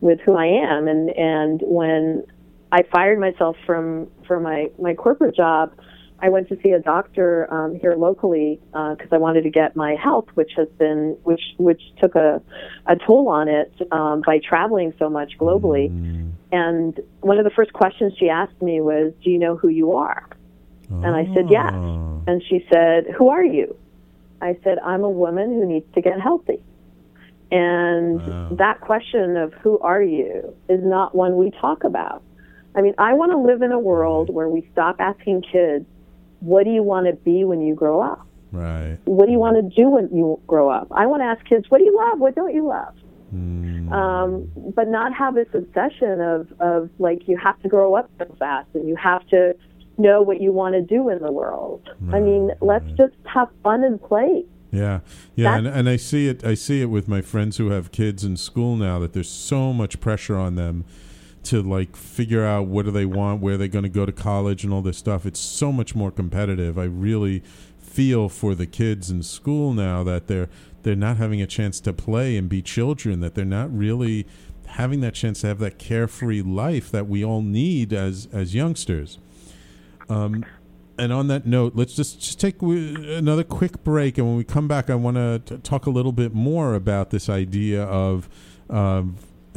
[0.00, 0.88] with who I am.
[0.88, 2.24] And and when
[2.70, 5.72] I fired myself from from my my corporate job,
[6.20, 9.76] I went to see a doctor um, here locally because uh, I wanted to get
[9.76, 12.40] my health, which has been which which took a
[12.86, 15.90] a toll on it um, by traveling so much globally.
[15.90, 16.32] Mm.
[16.52, 19.92] And one of the first questions she asked me was, "Do you know who you
[19.92, 20.26] are?"
[20.90, 21.02] Oh.
[21.02, 22.20] And I said, "Yes." Ah.
[22.26, 23.76] And she said, "Who are you?"
[24.40, 26.62] I said, "I'm a woman who needs to get healthy."
[27.50, 28.48] And wow.
[28.52, 32.22] that question of who are you is not one we talk about.
[32.74, 35.86] I mean, I want to live in a world where we stop asking kids,
[36.40, 38.26] what do you want to be when you grow up?
[38.52, 38.98] Right.
[39.04, 40.88] What do you want to do when you grow up?
[40.90, 42.18] I want to ask kids, what do you love?
[42.18, 42.94] What don't you love?
[43.34, 43.92] Mm.
[43.92, 48.34] Um, but not have this obsession of, of like you have to grow up so
[48.38, 49.54] fast and you have to
[49.98, 51.88] know what you want to do in the world.
[52.00, 52.18] Right.
[52.18, 54.44] I mean, let's just have fun and play.
[54.72, 55.00] Yeah,
[55.34, 56.44] yeah, and, and I see it.
[56.44, 59.72] I see it with my friends who have kids in school now that there's so
[59.72, 60.84] much pressure on them
[61.46, 64.64] to like figure out what do they want, where they're going to go to college,
[64.64, 65.26] and all this stuff.
[65.26, 66.78] It's so much more competitive.
[66.78, 67.42] I really
[67.78, 70.48] feel for the kids in school now that they're
[70.82, 73.20] they're not having a chance to play and be children.
[73.20, 74.26] That they're not really
[74.66, 79.18] having that chance to have that carefree life that we all need as as youngsters.
[80.08, 80.44] Um,
[80.98, 84.16] and on that note, let's just, just take another quick break.
[84.16, 87.28] And when we come back, I want to talk a little bit more about this
[87.28, 88.28] idea of.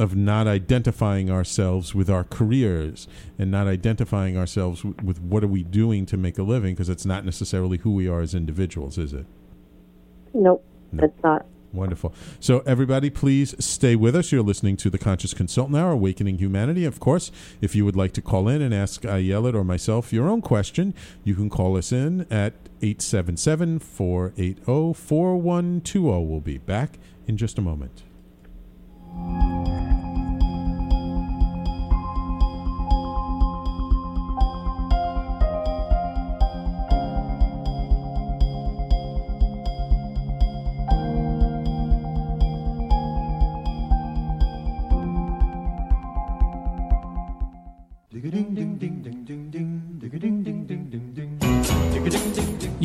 [0.00, 3.06] Of not identifying ourselves with our careers
[3.38, 6.88] and not identifying ourselves with, with what are we doing to make a living because
[6.88, 9.26] it's not necessarily who we are as individuals, is it?
[10.32, 11.04] Nope, no.
[11.04, 11.44] it's not.
[11.72, 12.14] Wonderful.
[12.40, 14.32] So, everybody, please stay with us.
[14.32, 16.84] You're listening to the Conscious Consultant Hour, Awakening Humanity.
[16.86, 20.28] Of course, if you would like to call in and ask Ayelet or myself your
[20.28, 26.24] own question, you can call us in at 877 480 4120.
[26.26, 28.02] We'll be back in just a moment.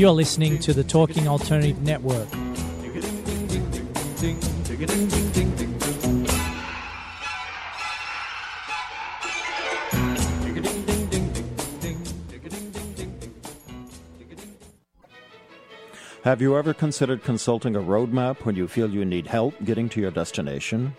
[0.06, 2.30] You're listening to the Talking Alternative Network.
[16.24, 20.00] Have you ever considered consulting a roadmap when you feel you need help getting to
[20.00, 20.96] your destination?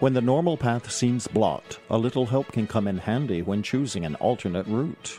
[0.00, 4.04] When the normal path seems blocked, a little help can come in handy when choosing
[4.04, 5.18] an alternate route.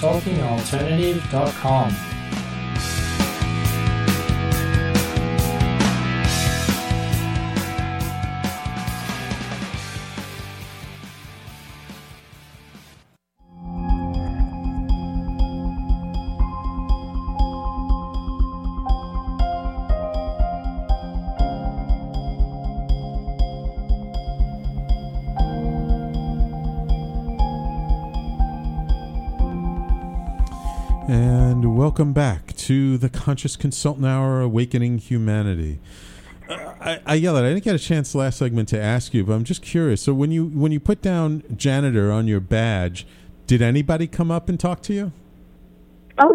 [0.00, 2.09] talkingalternative.com.
[31.90, 35.80] welcome back to the Conscious Consultant Hour Awakening Humanity.
[36.48, 37.42] Uh, I, Ayelet.
[37.42, 40.00] I didn't get a chance last segment to ask you, but I'm just curious.
[40.00, 43.08] So when you when you put down janitor on your badge,
[43.48, 45.10] did anybody come up and talk to you?
[46.18, 46.32] Oh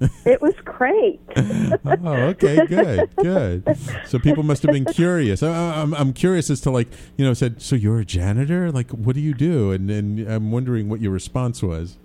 [0.00, 1.20] yeah, it was great.
[1.36, 3.76] oh, okay, good, good.
[4.06, 5.42] So people must have been curious.
[5.42, 8.92] I, I'm I'm curious as to like you know said so you're a janitor like
[8.92, 11.98] what do you do and and I'm wondering what your response was.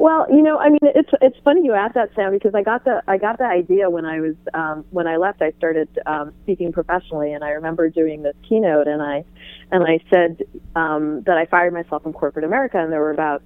[0.00, 2.84] Well, you know, I mean, it's it's funny you asked that, Sam, because I got
[2.84, 5.42] the I got the idea when I was um, when I left.
[5.42, 9.24] I started um, speaking professionally, and I remember doing this keynote, and I
[9.70, 10.42] and I said
[10.74, 13.42] um, that I fired myself from corporate America, and there were about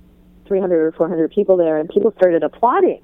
[0.46, 3.02] 300 or 400 people there, and people started applauding,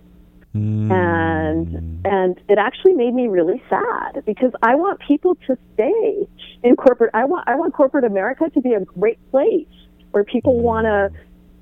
[0.54, 0.92] mm.
[0.92, 6.28] and and it actually made me really sad because I want people to stay
[6.62, 7.10] in corporate.
[7.14, 9.66] I want I want corporate America to be a great place
[10.12, 11.10] where people want to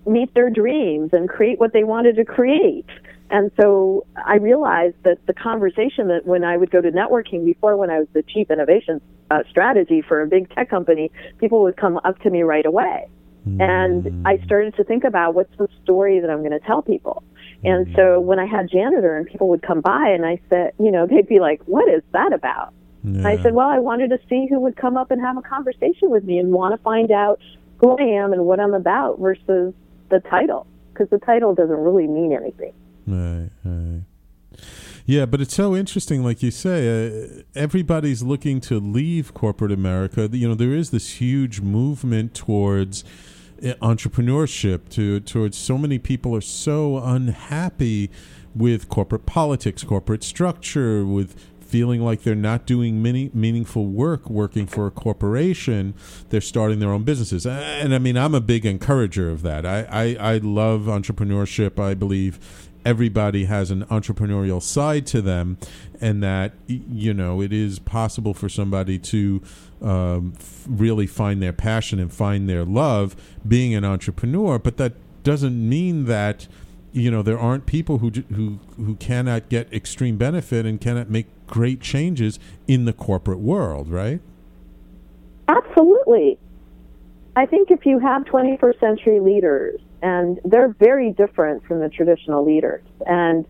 [0.09, 2.87] meet their dreams and create what they wanted to create.
[3.31, 7.77] And so I realized that the conversation that when I would go to networking before,
[7.77, 9.01] when I was the chief innovation
[9.31, 13.07] uh, strategy for a big tech company, people would come up to me right away.
[13.61, 17.23] And I started to think about what's the story that I'm going to tell people.
[17.65, 20.91] And so when I had janitor and people would come by and I said, you
[20.91, 22.73] know, they'd be like, what is that about?
[23.27, 26.11] I said, well, I wanted to see who would come up and have a conversation
[26.11, 27.41] with me and want to find out
[27.79, 29.73] who I am and what I'm about versus
[30.11, 32.73] the title, because the title doesn't really mean anything.
[33.07, 34.03] Right, right.
[35.07, 40.29] Yeah, but it's so interesting, like you say, uh, everybody's looking to leave corporate America.
[40.31, 43.05] You know, there is this huge movement towards
[43.63, 44.91] uh, entrepreneurship.
[44.91, 48.11] To towards so many people are so unhappy
[48.55, 51.37] with corporate politics, corporate structure, with
[51.69, 55.95] feeling like they're not doing many meaningful work working for a corporation
[56.31, 57.47] they're starting their own businesses.
[57.47, 59.67] And i mean i'm a big encourager of that.
[59.67, 61.79] I i, I love entrepreneurship.
[61.79, 62.39] I believe
[62.85, 65.59] everybody has an entrepreneurial side to them
[66.01, 69.43] and that you know it is possible for somebody to
[69.83, 70.33] um,
[70.67, 73.15] really find their passion and find their love
[73.47, 74.59] being an entrepreneur.
[74.59, 76.47] But that doesn't mean that
[76.93, 81.27] you know there aren't people who who who cannot get extreme benefit and cannot make
[81.49, 84.21] great changes in the corporate world right
[85.49, 86.39] Absolutely.
[87.35, 92.45] I think if you have 21st century leaders, and they're very different from the traditional
[92.45, 93.47] leaders, and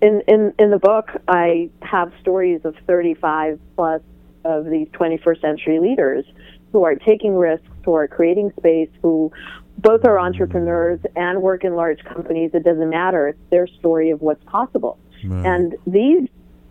[0.00, 4.00] in, in, in the book, I have stories of 35 plus
[4.44, 6.24] of these 21st century leaders
[6.72, 9.30] who are taking risks, who are creating space, who
[9.76, 12.52] both are entrepreneurs and work in large companies.
[12.54, 13.28] It doesn't matter.
[13.28, 14.98] It's their story of what's possible.
[15.24, 15.44] Right.
[15.44, 16.28] And these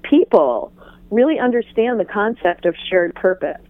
[0.10, 0.74] people
[1.12, 3.62] really understand the concept of shared purpose.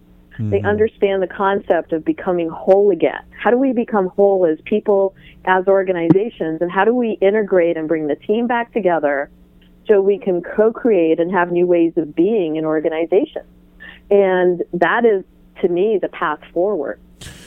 [0.50, 3.20] They understand the concept of becoming whole again.
[3.38, 5.14] How do we become whole as people,
[5.44, 9.30] as organizations, and how do we integrate and bring the team back together
[9.86, 13.44] so we can co create and have new ways of being in organizations?
[14.10, 15.24] And that is,
[15.60, 17.00] to me, the path forward.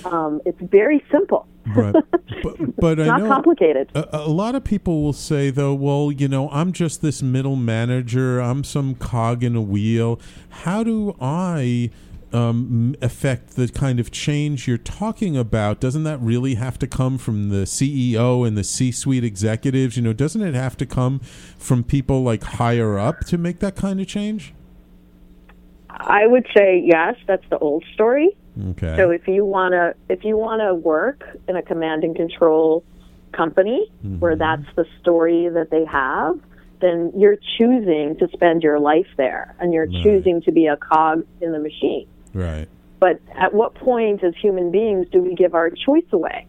[0.06, 1.96] Um, it's very simple, right
[2.44, 3.90] but, but i not know complicated.
[3.96, 7.56] A, a lot of people will say, though, well, you know, I'm just this middle
[7.56, 8.40] manager.
[8.40, 10.20] I'm some cog in a wheel.
[10.50, 11.90] How do I
[12.32, 15.80] um, affect the kind of change you're talking about?
[15.80, 19.98] Doesn't that really have to come from the CEO and the C suite executives?
[19.98, 21.20] You know, doesn't it have to come
[21.58, 24.54] from people like higher up to make that kind of change?
[25.90, 28.36] I would say yes, that's the old story.
[28.72, 28.96] Okay.
[28.98, 32.84] So if you want to if you want to work in a command and control
[33.32, 34.40] company where mm-hmm.
[34.40, 36.40] that's the story that they have,
[36.82, 40.04] then you're choosing to spend your life there and you're Right.
[40.04, 42.08] choosing to be a cog in the machine.
[42.34, 42.68] right.
[43.00, 46.48] But at what point as human beings do we give our choice away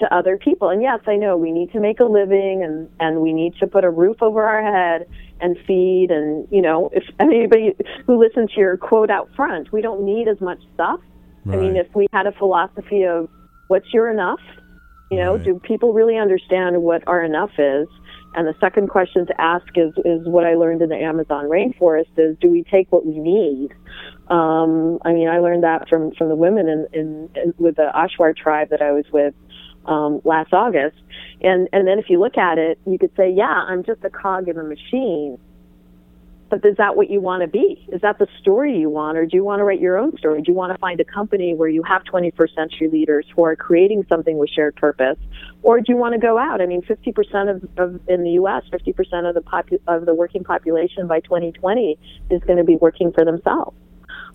[0.00, 0.68] to other people?
[0.68, 3.66] And yes, I know we need to make a living and and we need to
[3.66, 5.06] put a roof over our head
[5.40, 7.74] and feed and you know, if anybody
[8.06, 11.00] who listens to your quote out front, we don't need as much stuff.
[11.52, 13.28] I mean, if we had a philosophy of
[13.68, 14.40] what's your enough,
[15.10, 15.44] you know, Right.
[15.44, 17.88] do people really understand what our enough is?
[18.34, 22.10] And the second question to ask is is what I learned in the Amazon rainforest
[22.16, 23.68] is do we take what we need?
[24.28, 27.90] Um, I mean, I learned that from from the women in, in, in with the
[27.94, 29.34] Achuar tribe that I was with
[29.86, 30.96] um, last August.
[31.42, 34.10] And and then if you look at it, you could say, yeah, I'm just a
[34.10, 35.38] cog in a machine.
[36.50, 37.84] But is that what you want to be?
[37.92, 40.42] Is that the story you want, or do you want to write your own story?
[40.42, 43.56] Do you want to find a company where you have 21st century leaders who are
[43.56, 45.16] creating something with shared purpose,
[45.62, 46.60] or do you want to go out?
[46.60, 50.44] I mean, 50% of, of in the U.S., 50% of the popu- of the working
[50.44, 51.98] population by 2020
[52.30, 53.76] is going to be working for themselves,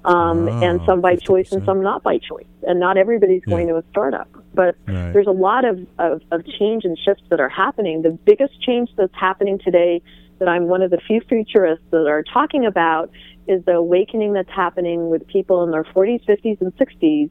[0.03, 3.67] um, Wow, and some by choice and some not by choice, and not everybody's going
[3.67, 3.73] Yeah.
[3.73, 4.27] to a startup.
[4.55, 5.13] But Right.
[5.13, 8.01] there's a lot of, of, of change and shifts that are happening.
[8.01, 10.01] The biggest change that's happening today
[10.39, 13.11] that I'm one of the few futurists that are talking about
[13.47, 17.29] is the awakening that's happening with people in their 40s, 50s, and 60s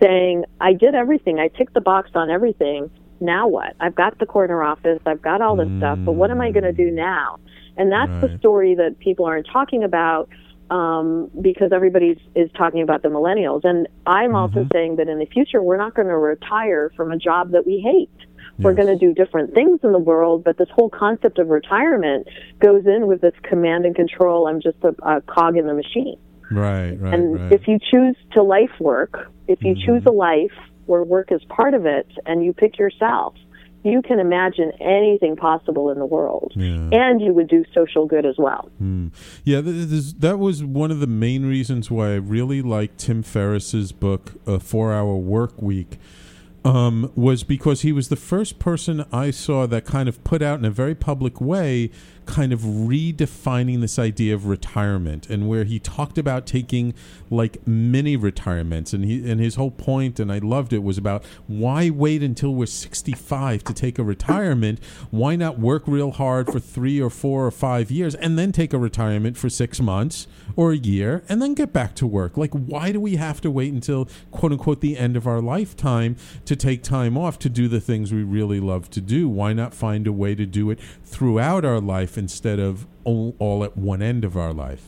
[0.00, 1.38] saying, I did everything.
[1.38, 2.90] I ticked the box on everything.
[3.20, 3.74] Now what?
[3.80, 5.00] I've got the corner office.
[5.04, 7.38] I've got all this stuff, but what am I going to do now?
[7.76, 10.28] And that's the story that people aren't talking about
[10.70, 13.64] um, because everybody is talking about the millennials.
[13.64, 17.16] And I'm also saying that in the future, we're not going to retire from a
[17.16, 18.27] job that we hate.
[18.58, 22.26] We're going to do different things in the world, but this whole concept of retirement
[22.60, 24.48] goes in with this command and control.
[24.48, 26.18] I'm just a, a cog in the machine.
[26.50, 27.52] Right, right, and right.
[27.52, 30.16] if you choose to life work, if you choose a mm-hmm.
[30.16, 33.34] life where work is part of it and you pick yourself,
[33.84, 36.52] you can imagine anything possible in the world.
[36.56, 36.88] Yeah.
[36.92, 38.70] And you would do social good as well.
[38.78, 39.08] Hmm.
[39.44, 43.92] Yeah, th- that was one of the main reasons why I really liked Tim Ferriss's
[43.92, 45.98] book, A Four Hour Work Week.
[46.64, 50.58] Um, was because he was the first person I saw that kind of put out
[50.58, 51.90] in a very public way,
[52.26, 56.92] kind of redefining this idea of retirement, and where he talked about taking
[57.30, 61.24] like mini retirements, and he and his whole point, and I loved it, was about
[61.46, 64.78] why wait until we're sixty five to take a retirement?
[65.10, 68.74] Why not work real hard for three or four or five years, and then take
[68.74, 72.36] a retirement for six months or a year, and then get back to work?
[72.36, 76.16] Like, why do we have to wait until quote unquote the end of our lifetime
[76.44, 79.28] to take time off to do the things we really love to do?
[79.28, 83.64] Why not find a way to do it throughout our life instead of all, all
[83.64, 84.84] at one end of our life?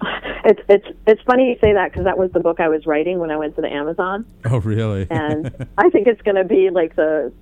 [0.46, 3.18] It's it's it's funny you say that because that was the book I was writing
[3.18, 5.06] when I went to the Amazon, Oh, really?
[5.10, 7.32] and I think it's going to be like the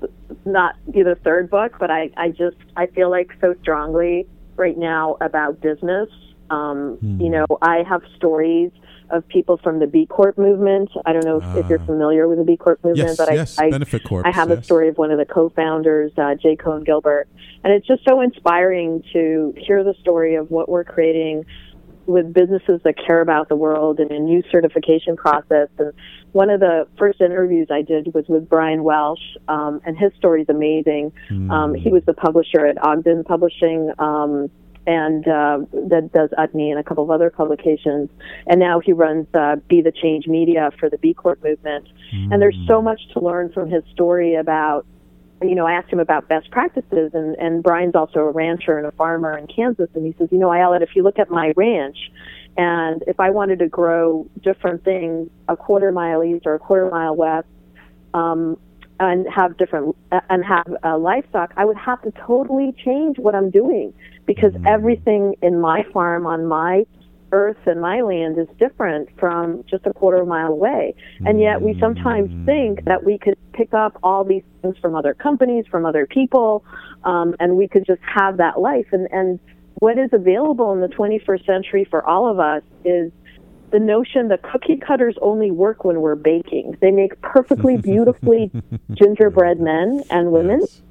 [0.45, 4.79] not be the third book, but I I just I feel like so strongly right
[4.79, 6.09] now about business.
[6.49, 8.71] Um, You know, I have stories
[9.13, 10.91] of people from the B Corp movement.
[11.07, 11.87] I don't know if, if you're Ah.
[11.87, 14.27] familiar with the B Corp movement, yes, but I, yes, I corps.
[14.27, 17.29] I have a story of one of the co-founders, uh, Jay Coen Gilbert,
[17.63, 21.45] and it's just so inspiring to hear the story of what we're creating
[22.07, 25.69] with businesses that care about the world and a new certification process.
[25.79, 25.93] And
[26.33, 30.43] one of the first interviews I did was with Bryan Welch, um, and his story
[30.43, 31.13] is amazing.
[31.51, 33.93] Um, he was the publisher at Ogden Publishing.
[34.01, 34.51] Um,
[34.87, 38.11] and uh, that does Utne and a couple of other publications.
[38.47, 41.89] And now he runs uh, B the Change Media for the B Corp movement.
[42.33, 44.87] And there's so much to learn from his story about
[45.45, 48.87] you know, I asked him about best practices, and, and Bryan's also a rancher and
[48.87, 51.53] a farmer in Kansas, and he says, you know, Ayelet, if you look at my
[51.57, 51.97] ranch,
[52.57, 56.89] and if I wanted to grow different things a quarter mile east or a quarter
[56.91, 57.49] mile west,
[58.15, 58.57] um,
[59.01, 59.97] and have different
[60.31, 63.93] and have uh, livestock, I would have to totally change what I'm doing
[64.27, 66.87] because everything in my farm on my
[67.33, 70.95] earth and my land is different from just a quarter of a mile away.
[71.25, 75.15] And yet we sometimes think that we could pick up all these things from other
[75.15, 76.63] companies, from other people,
[77.05, 78.87] um, and we could just have that life.
[78.93, 79.41] And, and
[79.77, 83.11] what is available in the 21st century for all of us is
[83.71, 86.77] the notion that cookie cutters only work when we're baking.
[86.83, 88.53] They make perfectly beautifully
[88.93, 90.83] gingerbread men and women, Yes.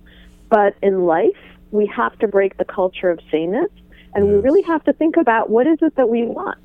[0.50, 1.38] but in life,
[1.72, 3.70] we have to break the culture of sameness
[4.14, 6.58] and we really have to think about what is it that we want.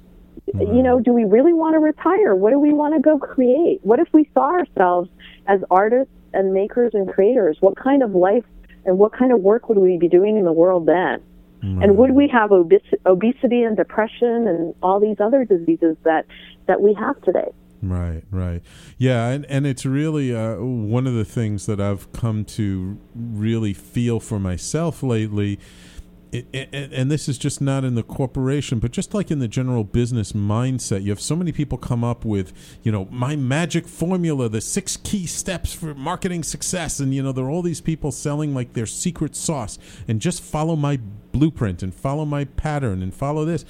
[0.47, 1.03] You know, mm-hmm.
[1.03, 2.35] do we really want to retire?
[2.35, 3.81] What do we want to go create?
[3.83, 5.11] What if we saw ourselves
[5.47, 7.57] as artists and makers and creators?
[7.61, 8.45] What kind of life
[8.85, 11.23] and what kind of work would we be doing in the world then?
[11.83, 12.17] And would mm-hmm.
[12.17, 16.27] we have obes- obesity and depression and all these other diseases that,
[16.67, 17.51] that we have today?
[17.83, 18.63] Right, right.
[18.99, 23.75] Yeah, and, and it's really uh, one of the things that I've come to really
[23.75, 25.59] feel for myself lately.
[26.33, 29.49] It, it, and this is just not in the corporation, but just like in the
[29.49, 32.53] general business mindset, you have so many people come up with,
[32.83, 36.99] you know, my magic formula, the six key steps for marketing success.
[36.99, 40.43] And, you know, there are all these people selling like their secret sauce and just
[40.43, 40.99] follow my
[41.33, 43.65] blueprint and follow my pattern and follow this.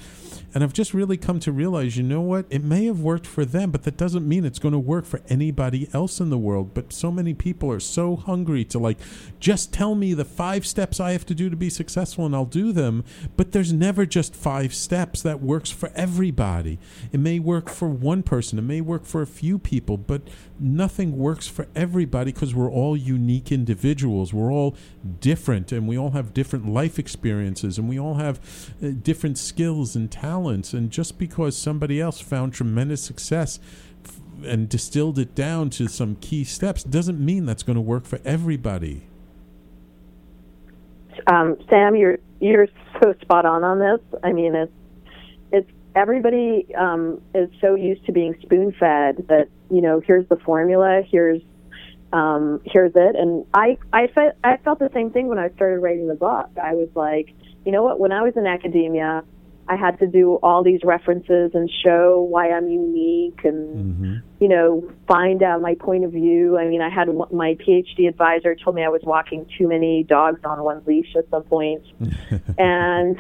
[0.57, 2.47] And I've just really come to realize, you know what?
[2.49, 5.21] It may have worked for them, but that doesn't mean it's going to work for
[5.29, 6.73] anybody else in the world.
[6.73, 8.97] But so many people are so hungry to like,
[9.39, 12.47] just tell me the five steps I have to do to be successful and I'll
[12.47, 13.05] do them.
[13.37, 16.79] But there's never just five steps that works for everybody.
[17.13, 20.23] It may work for one person, it may work for a few people, but
[20.59, 24.33] nothing works for everybody because we're all unique individuals.
[24.33, 24.75] We're all
[25.21, 28.41] different and we all have different life experiences and we all have
[28.83, 30.46] uh, different skills and talents.
[30.49, 33.59] And just because somebody else found tremendous success
[34.05, 38.05] f- and distilled it down to some key steps doesn't mean that's going to work
[38.05, 39.03] for everybody.
[41.27, 42.69] um, Sam, you're you're
[43.03, 44.01] so spot on on this.
[44.23, 44.73] I mean, it's
[45.53, 50.37] it's everybody um, is so used to being spoon fed that you know here's the
[50.37, 51.43] formula, here's
[52.13, 55.81] um, here's it, and I I felt I felt the same thing when I started
[55.81, 56.51] writing the book.
[56.63, 57.35] I was like,
[57.65, 57.99] you know what?
[57.99, 59.25] When I was in academia,
[59.69, 64.91] I had to do all these references and show why I'm unique and you know,
[65.09, 66.59] find out my point of view.
[66.59, 70.41] I mean, I had my PhD advisor told me I was walking too many dogs
[70.45, 71.83] on one leash at some point,
[72.59, 73.17] and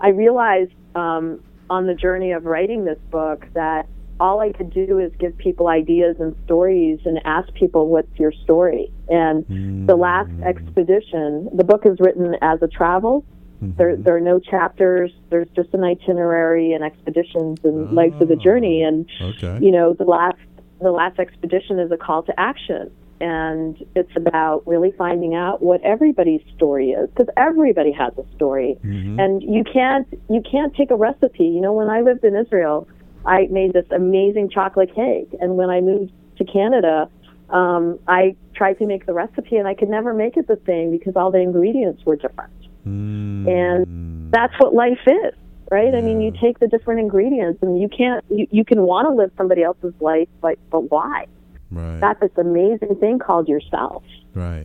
[0.00, 3.86] I realized um, on the journey of writing this book that
[4.20, 8.32] all I could do is give people ideas and stories and ask people, "What's your
[8.32, 13.24] story?" And the last expedition, the book is written as a travel.
[13.62, 13.76] Mm-hmm.
[13.76, 15.12] There, there are no chapters.
[15.30, 18.82] There's just an itinerary and expeditions and legs of the ah, journey.
[18.82, 19.58] And Okay.
[19.62, 20.38] you know the last
[20.80, 22.90] the last expedition is a call to action
[23.20, 28.76] and it's about really finding out what everybody's story is because everybody has a story
[28.84, 29.18] mm-hmm.
[29.20, 32.88] and you can't you can't take a recipe you know when i lived in israel
[33.24, 37.08] i made this amazing chocolate cake and when i moved to canada
[37.50, 40.90] um, I tried to make the recipe and I could never make it the same
[40.90, 42.52] because all the ingredients were different.
[42.86, 43.48] Mm.
[43.48, 45.34] And that's what life is,
[45.70, 45.94] right?
[45.94, 49.14] I mean, you take the different ingredients and you can't, you, you can want to
[49.14, 51.26] live somebody else's life, but, but why?
[51.74, 54.04] right, Got this amazing thing called yourself,
[54.34, 54.64] right,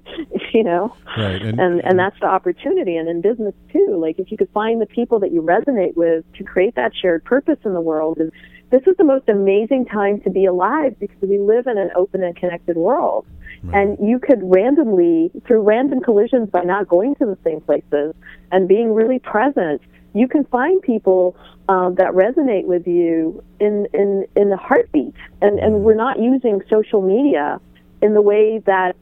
[0.52, 0.94] you know?
[1.16, 4.50] right, and, and and that's the opportunity and in business too like if you could
[4.50, 8.18] find the people that you resonate with to create that shared purpose in the world
[8.18, 8.32] and
[8.70, 12.22] this is the most amazing time to be alive because we live in an open
[12.22, 13.26] and connected world
[13.72, 18.14] and you could randomly through random collisions by not going to the same places
[18.52, 19.80] and being really present
[20.14, 21.36] you can find people
[21.68, 26.62] um, that resonate with you in in in the heartbeat and and we're not using
[26.70, 27.60] social media
[28.00, 28.96] in the way that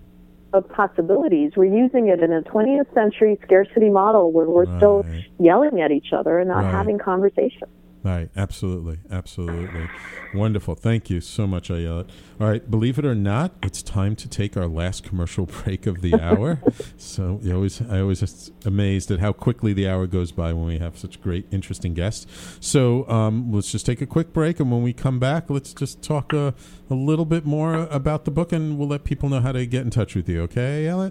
[0.53, 1.53] of possibilities.
[1.57, 5.05] We're using it in a 20th century scarcity model where we're still
[5.39, 6.75] yelling at each other and not Right.
[6.75, 7.71] having conversations.
[8.07, 9.89] Right, absolutely, absolutely.
[10.33, 10.77] Wonderful.
[10.77, 12.09] Thank you so much, Ayelet.
[12.41, 16.03] All right, believe it or not, it's time to take our last commercial break of
[16.03, 16.63] the hour.
[16.97, 20.79] so you always, I always amazed at how quickly the hour goes by when we
[20.79, 22.29] have such great, interesting guests.
[22.61, 26.01] So um, let's just take a quick break, and when we come back, let's just
[26.01, 26.55] talk a,
[26.89, 29.83] a little bit more about the book, and we'll let people know how to get
[29.83, 30.43] in touch with you.
[30.43, 31.11] Okay, Ayelet?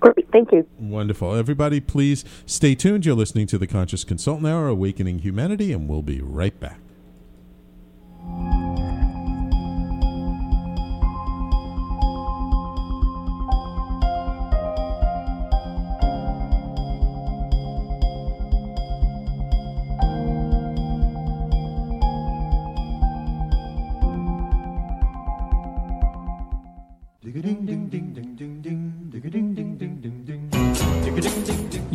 [0.00, 0.66] Great, thank you.
[0.78, 1.34] Wonderful.
[1.34, 3.04] Everybody, please stay tuned.
[3.04, 6.78] You're listening to the Conscious Consultant Hour, Awakening Humanity, and we'll be right back.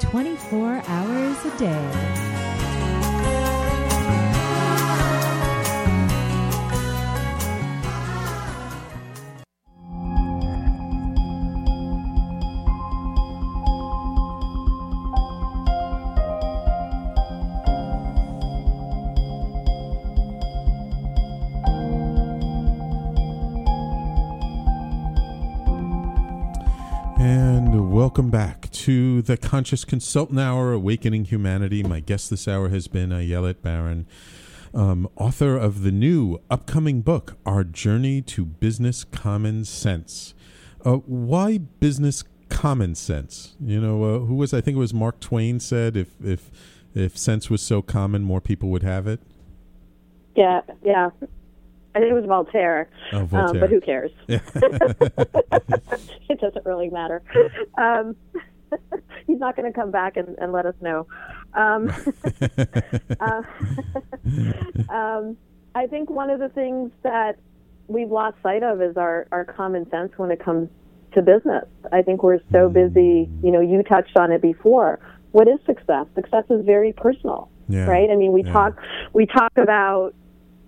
[0.00, 2.55] 24 hours a day.
[28.06, 31.82] Welcome back to the Conscious Consultant Hour, Awakening Humanity.
[31.82, 34.06] My guest this hour has been Ayelet Baron,
[34.72, 40.34] um, author of the new upcoming book, Our Journey to Business Common Sense.
[40.84, 43.56] Uh, why business common sense?
[43.60, 46.52] You know, uh, who was I think it was Mark Twain said if if
[46.94, 49.18] if sense was so common, more people would have it.
[50.36, 51.10] Yeah, yeah.
[51.96, 54.10] I think it was Voltaire, Oh, Um, but who cares?
[54.28, 54.42] it
[56.40, 57.22] doesn't really matter.
[57.78, 58.14] Um,
[59.26, 61.06] he's not going to come back and, and let us know.
[61.54, 61.90] Um,
[63.18, 63.42] uh,
[64.90, 65.36] um,
[65.74, 67.38] I think one of the things that
[67.88, 70.68] we've lost sight of is our, our common sense when it comes
[71.14, 71.64] to business.
[71.92, 74.98] I think we're so busy, you know, you touched on it before.
[75.32, 76.06] What is success?
[76.14, 78.10] Success is very personal, Yeah, right?
[78.10, 78.52] I mean, we yeah.
[78.52, 78.78] talk
[79.14, 80.14] we talk about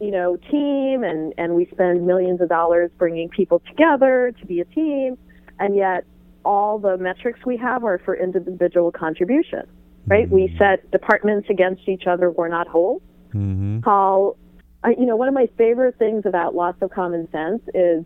[0.01, 4.61] you know team and and we spend millions of dollars bringing people together to be
[4.61, 5.17] a team,
[5.59, 6.05] and yet
[6.45, 9.67] all the metrics we have are for individual contribution,
[10.07, 10.29] right?
[10.31, 12.31] We set departments against each other.
[12.31, 13.03] We're not whole.
[13.33, 14.37] Hmm call
[14.85, 18.05] I you know one of my favorite things about lots of common sense is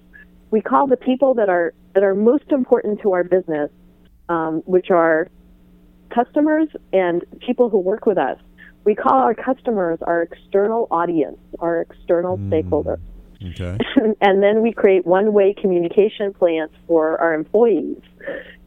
[0.51, 3.70] we call the people that are that are most important to our business
[4.28, 5.28] um, which are
[6.11, 8.38] customers and people who work with us
[8.85, 12.53] we call our customers our external audience our external hmm.
[12.53, 13.01] stakeholders
[13.51, 13.76] Okay.
[14.20, 18.01] and then we create one-way communication plans for our employees,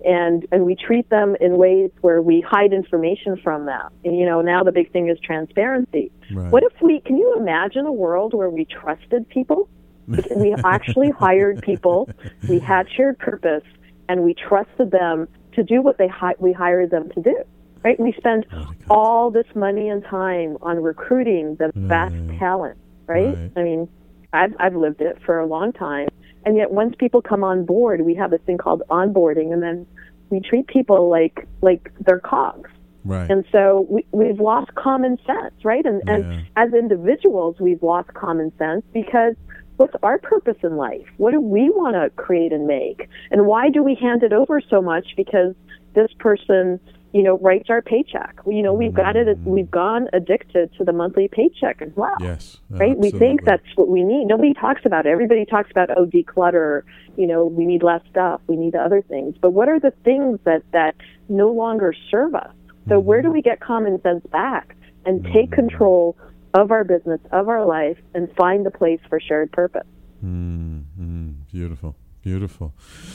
[0.03, 3.89] and and we treat them in ways where we hide information from them.
[4.03, 6.11] And you know, now the big thing is transparency.
[6.31, 6.51] Right.
[6.51, 6.99] What if we?
[7.01, 9.69] Can you imagine a world where we trusted people?
[10.07, 12.09] we actually hired people.
[12.47, 13.63] We had shared purpose,
[14.07, 17.43] and we trusted them to do what they hi- we hired them to do.
[17.85, 17.99] Right?
[17.99, 21.87] We spend oh, all this money and time on recruiting the mm.
[21.87, 22.79] best talent.
[23.05, 23.37] Right?
[23.37, 23.51] Right.
[23.55, 23.87] I mean,
[24.33, 26.07] I've I've lived it for a long time,
[26.45, 29.85] and yet once people come on board, we have this thing called onboarding, and then
[30.31, 32.71] we treat people like like they're cogs.
[33.03, 33.29] Right.
[33.29, 35.85] And so we, we've lost common sense, right?
[35.85, 36.15] And, Yeah.
[36.15, 39.35] and as individuals, we've lost common sense because
[39.77, 41.05] what's our purpose in life?
[41.17, 43.07] What do we want to create and make?
[43.29, 45.05] And why do we hand it over so much?
[45.15, 45.53] Because
[45.93, 46.79] this person,
[47.15, 48.41] you know, writes our paycheck.
[48.45, 49.37] You know, we've got it.
[49.45, 52.17] We've gone addicted to the monthly paycheck as well.
[52.19, 52.57] yes.
[52.69, 52.97] Right?
[52.97, 54.25] We think that's what we need.
[54.25, 55.11] Nobody talks about it.
[55.11, 56.81] Everybody talks about oh declutter,
[57.15, 59.37] you know, we need less stuff, we need other things.
[59.39, 60.95] But what are the things that that
[61.29, 62.51] no longer serve us?
[62.89, 66.17] So where do we get common sense back and take control
[66.53, 69.87] of our business, of our life and find the place for shared purpose?
[70.21, 71.95] Mm, mm, beautiful,
[72.25, 72.73] beautiful.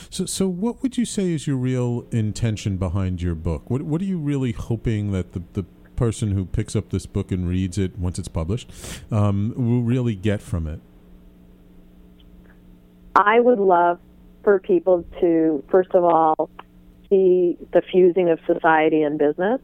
[0.09, 3.69] So, so what would you say is your real intention behind your book?
[3.69, 5.65] What What are you really hoping that the the
[5.97, 8.71] person who picks up this book and reads it once it's published
[9.11, 10.79] um, will really get from it?
[13.15, 13.99] I would love
[14.43, 16.49] for people to first of all
[17.09, 19.59] see the fusing of society and business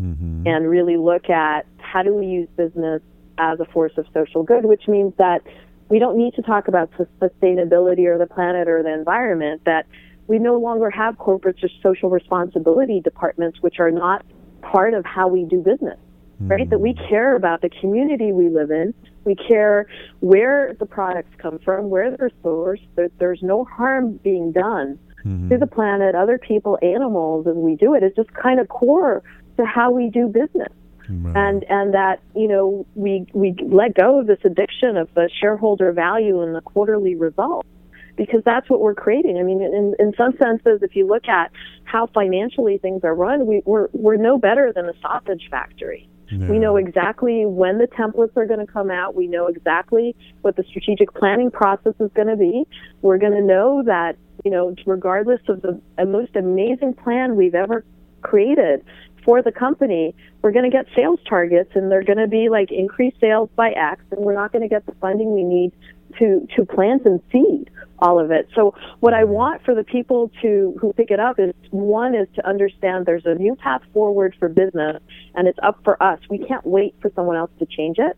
[0.00, 0.46] Mm-hmm.
[0.46, 3.02] and really look at how do we use business
[3.36, 5.42] as a force of social good, which means that
[5.88, 9.86] we don't need to talk about sus- sustainability or the planet or the environment, that
[10.26, 14.24] we no longer have corporate or social responsibility departments, which are not
[14.60, 15.98] part of how we do business,
[16.40, 16.68] right?
[16.68, 17.08] That we hmm.
[17.08, 18.92] care about the community we live in.
[19.24, 19.86] We care
[20.20, 25.28] where the products come from, where they're sourced, that there's no harm being done to
[25.28, 25.48] hmm.
[25.48, 28.02] the planet, other people, animals as we do it.
[28.02, 29.22] It's just kind of core
[29.56, 30.72] to how we do business.
[31.08, 31.36] Right.
[31.36, 35.92] And and that, you know, we we let go of this addiction of the shareholder
[35.92, 37.68] value and the quarterly results
[38.16, 39.38] because that's what we're creating.
[39.38, 41.52] I mean, in, in some senses, if you look at
[41.84, 46.08] how financially things are run, we, we're, we're no better than a sausage factory.
[46.30, 49.14] We know exactly when the templates are going to come out.
[49.14, 52.66] We know exactly what the strategic planning process is going to be.
[53.00, 57.82] We're going to know that, you know, regardless of the most amazing plan we've ever
[58.20, 58.84] created
[59.24, 62.70] for the company, we're going to get sales targets and they're going to be like
[62.70, 65.72] increased sales by X and we're not going to get the funding we need
[66.18, 68.48] to, to plant and seed all of it.
[68.54, 72.28] So what I want for the people to who pick it up is one is
[72.36, 75.02] to understand there's a new path forward for business
[75.34, 76.20] and it's up for us.
[76.30, 78.16] We can't wait for someone else to change it.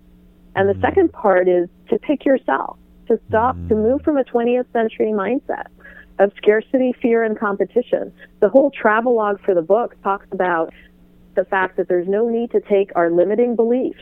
[0.55, 0.82] And the mm-hmm.
[0.82, 2.78] second part is to pick yourself,
[3.09, 3.74] to stop, to mm-hmm.
[3.74, 5.66] move from a 20th century mindset
[6.18, 8.12] of scarcity, fear, and competition.
[8.40, 10.72] The whole travelogue for the book talks about
[11.41, 14.01] the fact that there's no need to take our limiting beliefs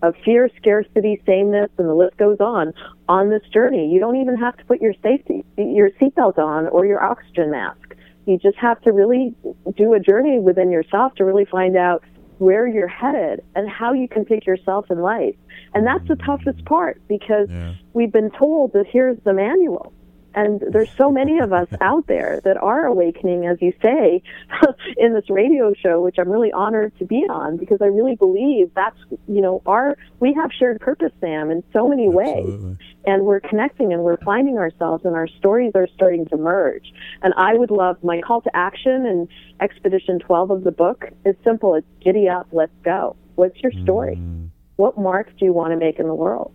[0.00, 2.72] of fear, scarcity, sameness, and the list goes on
[3.08, 3.90] on this journey.
[3.92, 7.94] You don't even have to put your safety, your seatbelt on or your oxygen mask.
[8.24, 9.34] You just have to really
[9.76, 12.04] do a journey within yourself to really find out
[12.38, 15.34] where you're headed and how you can pick yourself in life.
[15.74, 16.24] And that's the mm.
[16.24, 17.74] toughest part because Yeah.
[17.92, 19.92] we've been told that here's the manual.
[20.34, 24.22] And there's so many of us out there that are awakening, as you say,
[24.96, 28.70] in this radio show, which I'm really honored to be on because I really believe
[28.74, 32.46] that's, you know, our, we have shared purpose, Sam, in so many ways.
[32.46, 32.76] Absolutely.
[33.06, 36.92] And we're connecting and we're finding ourselves and our stories are starting to merge.
[37.22, 39.28] And I would love my call to action and
[39.60, 41.74] Expedition 12 of the book is simple.
[41.74, 43.16] It's giddy up, let's go.
[43.34, 44.16] What's your story?
[44.16, 44.50] Mm.
[44.76, 46.52] What mark do you want to make in the world?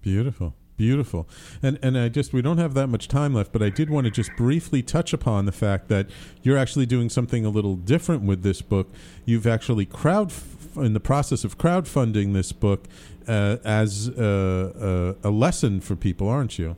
[0.00, 0.54] Beautiful.
[0.76, 1.28] Beautiful.
[1.62, 4.06] And and I just we don't have that much time left, but I did want
[4.06, 6.08] to just briefly touch upon the fact that
[6.42, 8.90] you're actually doing something a little different with this book.
[9.24, 10.32] You've actually crowd
[10.76, 12.88] in the process of crowdfunding this book
[13.28, 16.76] uh, as a, a, a lesson for people, aren't you?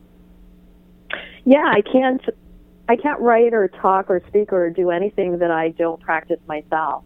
[1.47, 2.23] Yeah, I can't
[2.89, 7.05] I can't write or talk or speak or do anything that I don't practice myself.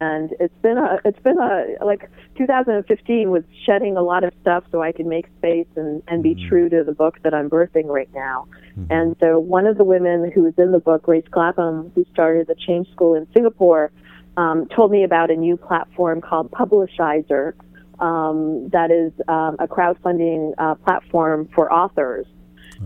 [0.00, 4.64] And it's been a it's been a like 2015 was shedding a lot of stuff
[4.70, 7.86] so I could make space and and be true to the book that I'm birthing
[7.86, 8.46] right now.
[8.90, 12.46] And so one of the women who was in the book, Grace Clapham, who started
[12.46, 13.90] the Change School in Singapore,
[14.36, 17.54] um, told me about a new platform called Publishizer.
[17.98, 22.26] Um, that is um, a crowdfunding uh, platform for authors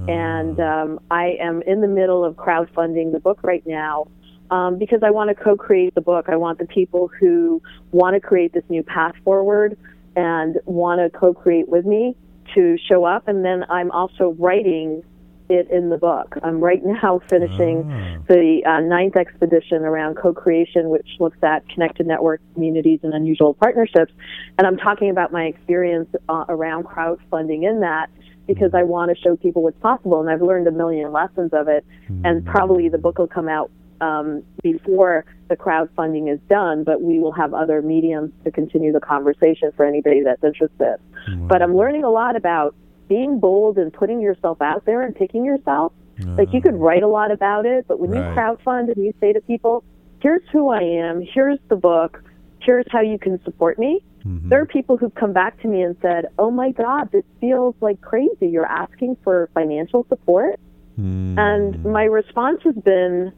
[0.08, 4.06] and um, I am in the middle of crowdfunding the book right now
[4.52, 6.26] um, because I want to co-create the book.
[6.28, 9.78] I want the people who want to create this new path forward
[10.14, 12.14] and want to co-create with me
[12.54, 15.02] to show up, and then I'm also writing
[15.48, 16.36] it in the book.
[16.42, 18.18] I'm right now finishing Ah.
[18.28, 24.12] the uh, ninth expedition around co-creation, which looks at connected networks, communities, and unusual partnerships.
[24.58, 28.10] And I'm talking about my experience uh, around crowdfunding in that
[28.46, 30.20] because I want to show people what's possible.
[30.20, 31.86] And I've learned a million lessons of it.
[32.24, 33.70] And probably the book will come out
[34.02, 39.00] um, before the crowdfunding is done, but we will have other mediums to continue the
[39.00, 40.96] conversation for anybody that's interested.
[41.28, 41.46] Wow.
[41.48, 42.74] But I'm learning a lot about
[43.08, 45.92] being bold and putting yourself out there and picking yourself.
[46.38, 48.28] Like you could write a lot about it, but when Right.
[48.28, 49.82] you crowdfund and you say to people,
[50.20, 52.22] here's who I am, here's the book,
[52.60, 54.48] here's how you can support me, Mhm.
[54.48, 57.74] there are people who've come back to me and said, oh my God, this feels
[57.80, 58.48] like crazy.
[58.48, 60.60] You're asking for financial support.
[61.00, 61.38] Mm.
[61.38, 63.32] And my response has been,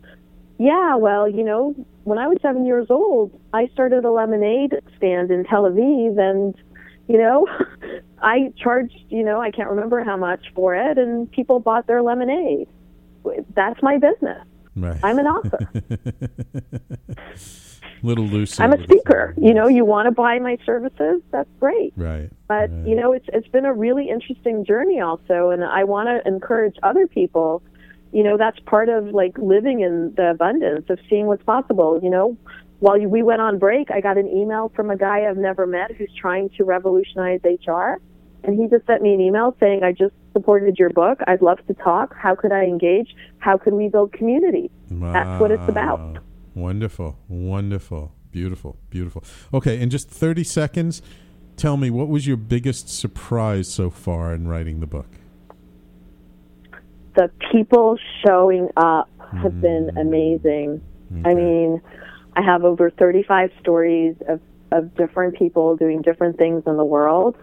[0.64, 5.30] yeah, well, you know, when I was seven years old, I started a lemonade stand
[5.30, 6.54] in Tel Aviv, and,
[7.08, 7.46] you know,
[8.22, 12.02] I charged, you know, I can't remember how much for it, and people bought their
[12.02, 12.68] lemonade.
[13.54, 14.46] That's my business.
[14.76, 14.98] right.
[15.02, 15.68] I'm an author.
[18.02, 18.60] little loose.
[18.60, 19.34] I'm a speaker.
[19.36, 21.22] You know, you want to buy my services?
[21.30, 21.92] That's great.
[21.96, 22.30] Right.
[22.48, 22.86] But right.
[22.86, 26.76] you know, it's it's been a really interesting journey also, and I want to encourage
[26.82, 27.62] other people.
[28.14, 31.98] You know, that's part of like living in the abundance of seeing what's possible.
[32.00, 32.36] You know,
[32.78, 35.90] while we went on break, I got an email from a guy I've never met
[35.90, 38.00] who's trying to revolutionize HR,
[38.44, 41.18] and he just sent me an email saying, "I just supported your book.
[41.26, 42.14] I'd love to talk.
[42.14, 43.16] How could I engage?
[43.38, 46.18] How could we build community?" That's what it's about.
[46.54, 47.18] Wonderful.
[47.28, 48.12] Wonderful.
[48.30, 48.76] Beautiful.
[48.90, 49.24] Beautiful.
[49.52, 51.02] Okay, in just 30 seconds,
[51.56, 55.08] tell me what was your biggest surprise so far in writing the book?
[57.14, 59.10] The people showing up
[59.42, 60.80] have been amazing.
[61.24, 61.80] I mean,
[62.36, 64.40] I have over 35 stories of,
[64.72, 67.36] of different people doing different things in the world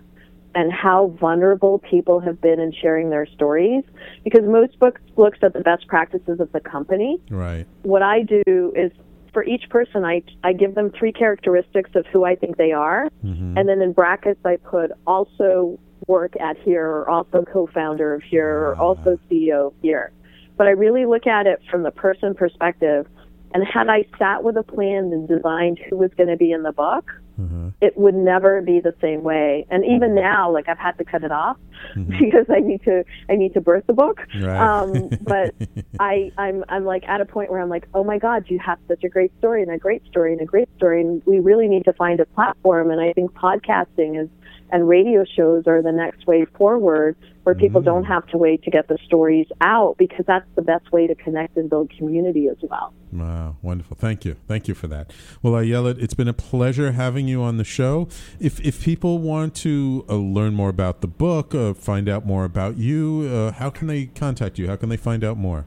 [0.54, 3.84] and how vulnerable people have been in sharing their stories
[4.24, 7.20] because most books looks at the best practices of the company.
[7.30, 7.66] Right.
[7.84, 8.92] What I do is
[9.34, 13.08] for each person I I give them three characteristics of who I think they are
[13.24, 13.58] Mhm.
[13.58, 18.48] and then in brackets I put also work at here or also co-founder of here
[18.50, 20.12] or also CEO of here.
[20.58, 23.08] But I really look at it from the person perspective.
[23.54, 26.64] And had I sat with a plan and designed who was going to be in
[26.64, 27.72] the book, Uh-huh.
[27.82, 29.66] it would never be the same way.
[29.70, 31.58] And even now, like I've had to cut it off
[31.96, 34.22] because I need to I need to birth the book.
[34.40, 34.58] Right.
[34.58, 35.54] Um, but
[36.00, 38.80] I I'm I'm like at a point where I'm like, oh my God, you have
[38.88, 41.68] such a great story and a great story and a great story, and we really
[41.68, 42.92] need to find a platform.
[42.92, 44.30] And I think podcasting is
[44.72, 48.72] and radio shows are the next way forward where people don't have to wait to
[48.72, 52.58] get the stories out because that's the best way to connect and build community as
[52.62, 52.94] well.
[53.12, 53.98] Wow, wonderful.
[53.98, 54.36] Thank you.
[54.48, 55.12] Thank you for that.
[55.42, 58.08] Well, Ayelet, it's been a pleasure having you on the show.
[58.40, 62.46] If if people want to uh, learn more about the book, uh, find out more
[62.46, 64.68] about you, uh, how can they contact you?
[64.68, 65.66] How can they find out more?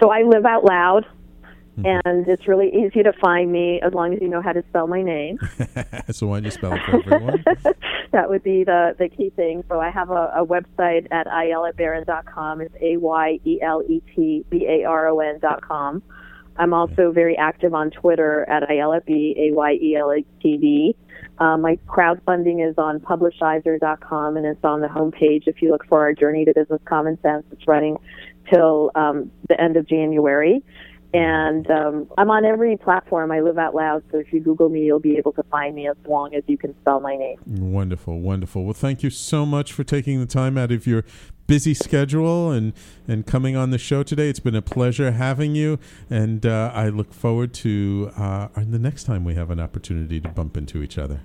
[0.00, 1.06] So I live out loud.
[1.82, 2.08] Mm-hmm.
[2.08, 4.86] And it's really easy to find me as long as you know how to spell
[4.86, 5.38] my name.
[6.10, 7.44] so why don't you spell it for everyone?
[8.12, 9.64] that would be the, the key thing.
[9.68, 12.60] So I have a, a website at ayeletbaron.com.
[12.60, 16.02] It's A Y E L E T B A R O N dot com.
[16.56, 20.96] I'm also very active on Twitter at Ayelet B A Y L T D.
[21.38, 25.44] Um, my crowdfunding is on publishizer.com and it's on the homepage.
[25.46, 27.96] If you look for our Journey to Business Common Sense, it's running
[28.52, 30.62] till um, the end of January.
[31.12, 33.32] And um, I'm on every platform.
[33.32, 35.88] I live out loud, so if you Google me, you'll be able to find me
[35.88, 37.38] as long as you can spell my name.
[37.46, 38.64] Wonderful, wonderful.
[38.64, 41.04] Well, thank you so much for taking the time out of your
[41.48, 42.72] busy schedule and
[43.08, 44.28] and coming on the show today.
[44.28, 49.02] It's been a pleasure having you, and uh, I look forward to uh, the next
[49.02, 51.22] time we have an opportunity to bump into each other.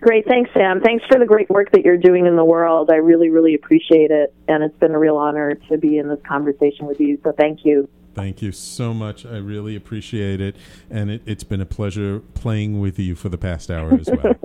[0.00, 0.26] Great.
[0.26, 0.80] Thanks, Sam.
[0.82, 2.90] Thanks for the great work that you're doing in the world.
[2.90, 4.34] I really, really appreciate it.
[4.48, 7.18] And it's been a real honor to be in this conversation with you.
[7.24, 7.88] So thank you.
[8.14, 9.26] Thank you so much.
[9.26, 10.56] I really appreciate it.
[10.88, 14.36] And it, it's been a pleasure playing with you for the past hour as well.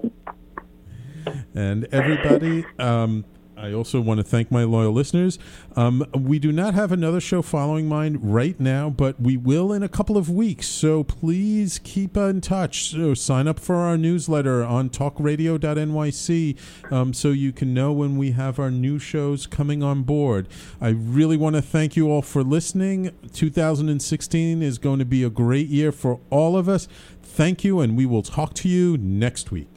[1.53, 3.25] and everybody, um,
[3.59, 5.37] I also want to thank my loyal listeners.
[5.75, 9.83] Um, we do not have another show following mine right now, but we will in
[9.83, 10.67] a couple of weeks.
[10.67, 12.91] So please keep in touch.
[12.91, 16.57] So sign up for our newsletter on talkradio.nyc
[16.91, 20.47] um, so you can know when we have our new shows coming on board.
[20.79, 23.11] I really want to thank you all for listening.
[23.33, 26.87] 2016 is going to be a great year for all of us.
[27.21, 29.67] Thank you, and we will talk to you next week.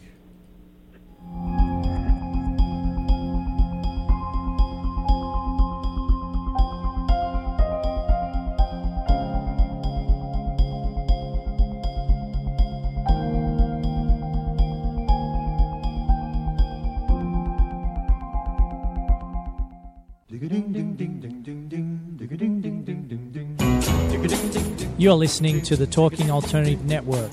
[20.43, 20.51] You're
[25.14, 27.30] listening to the Talking Alternative Network.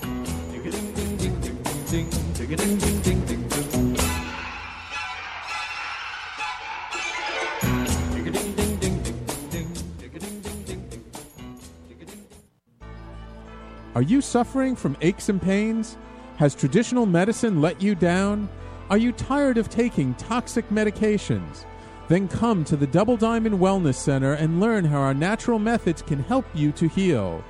[13.95, 15.97] Are you suffering from aches and pains?
[16.37, 18.47] Has traditional medicine let you down?
[18.91, 21.65] Are you tired of taking toxic medications?
[22.09, 26.21] Then come to the Double Diamond Wellness Center and learn how our natural methods can
[26.23, 27.41] help you to heal.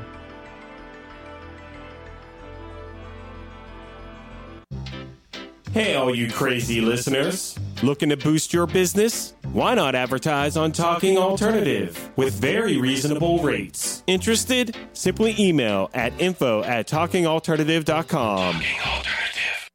[5.73, 7.57] Hey, all you crazy listeners.
[7.81, 9.35] Looking to boost your business?
[9.53, 14.03] Why not advertise on Talking Alternative with very reasonable rates?
[14.05, 14.75] Interested?
[14.91, 18.53] Simply email at info at talkingalternative.com.
[18.53, 19.69] Talking Alternative.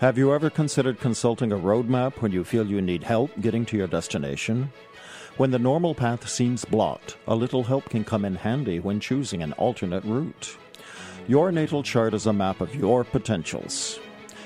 [0.00, 3.78] Have you ever considered consulting a roadmap when you feel you need help getting to
[3.78, 4.70] your destination?
[5.38, 9.42] When the normal path seems blocked, a little help can come in handy when choosing
[9.42, 10.54] an alternate route.
[11.28, 13.98] Your natal chart is a map of your potentials.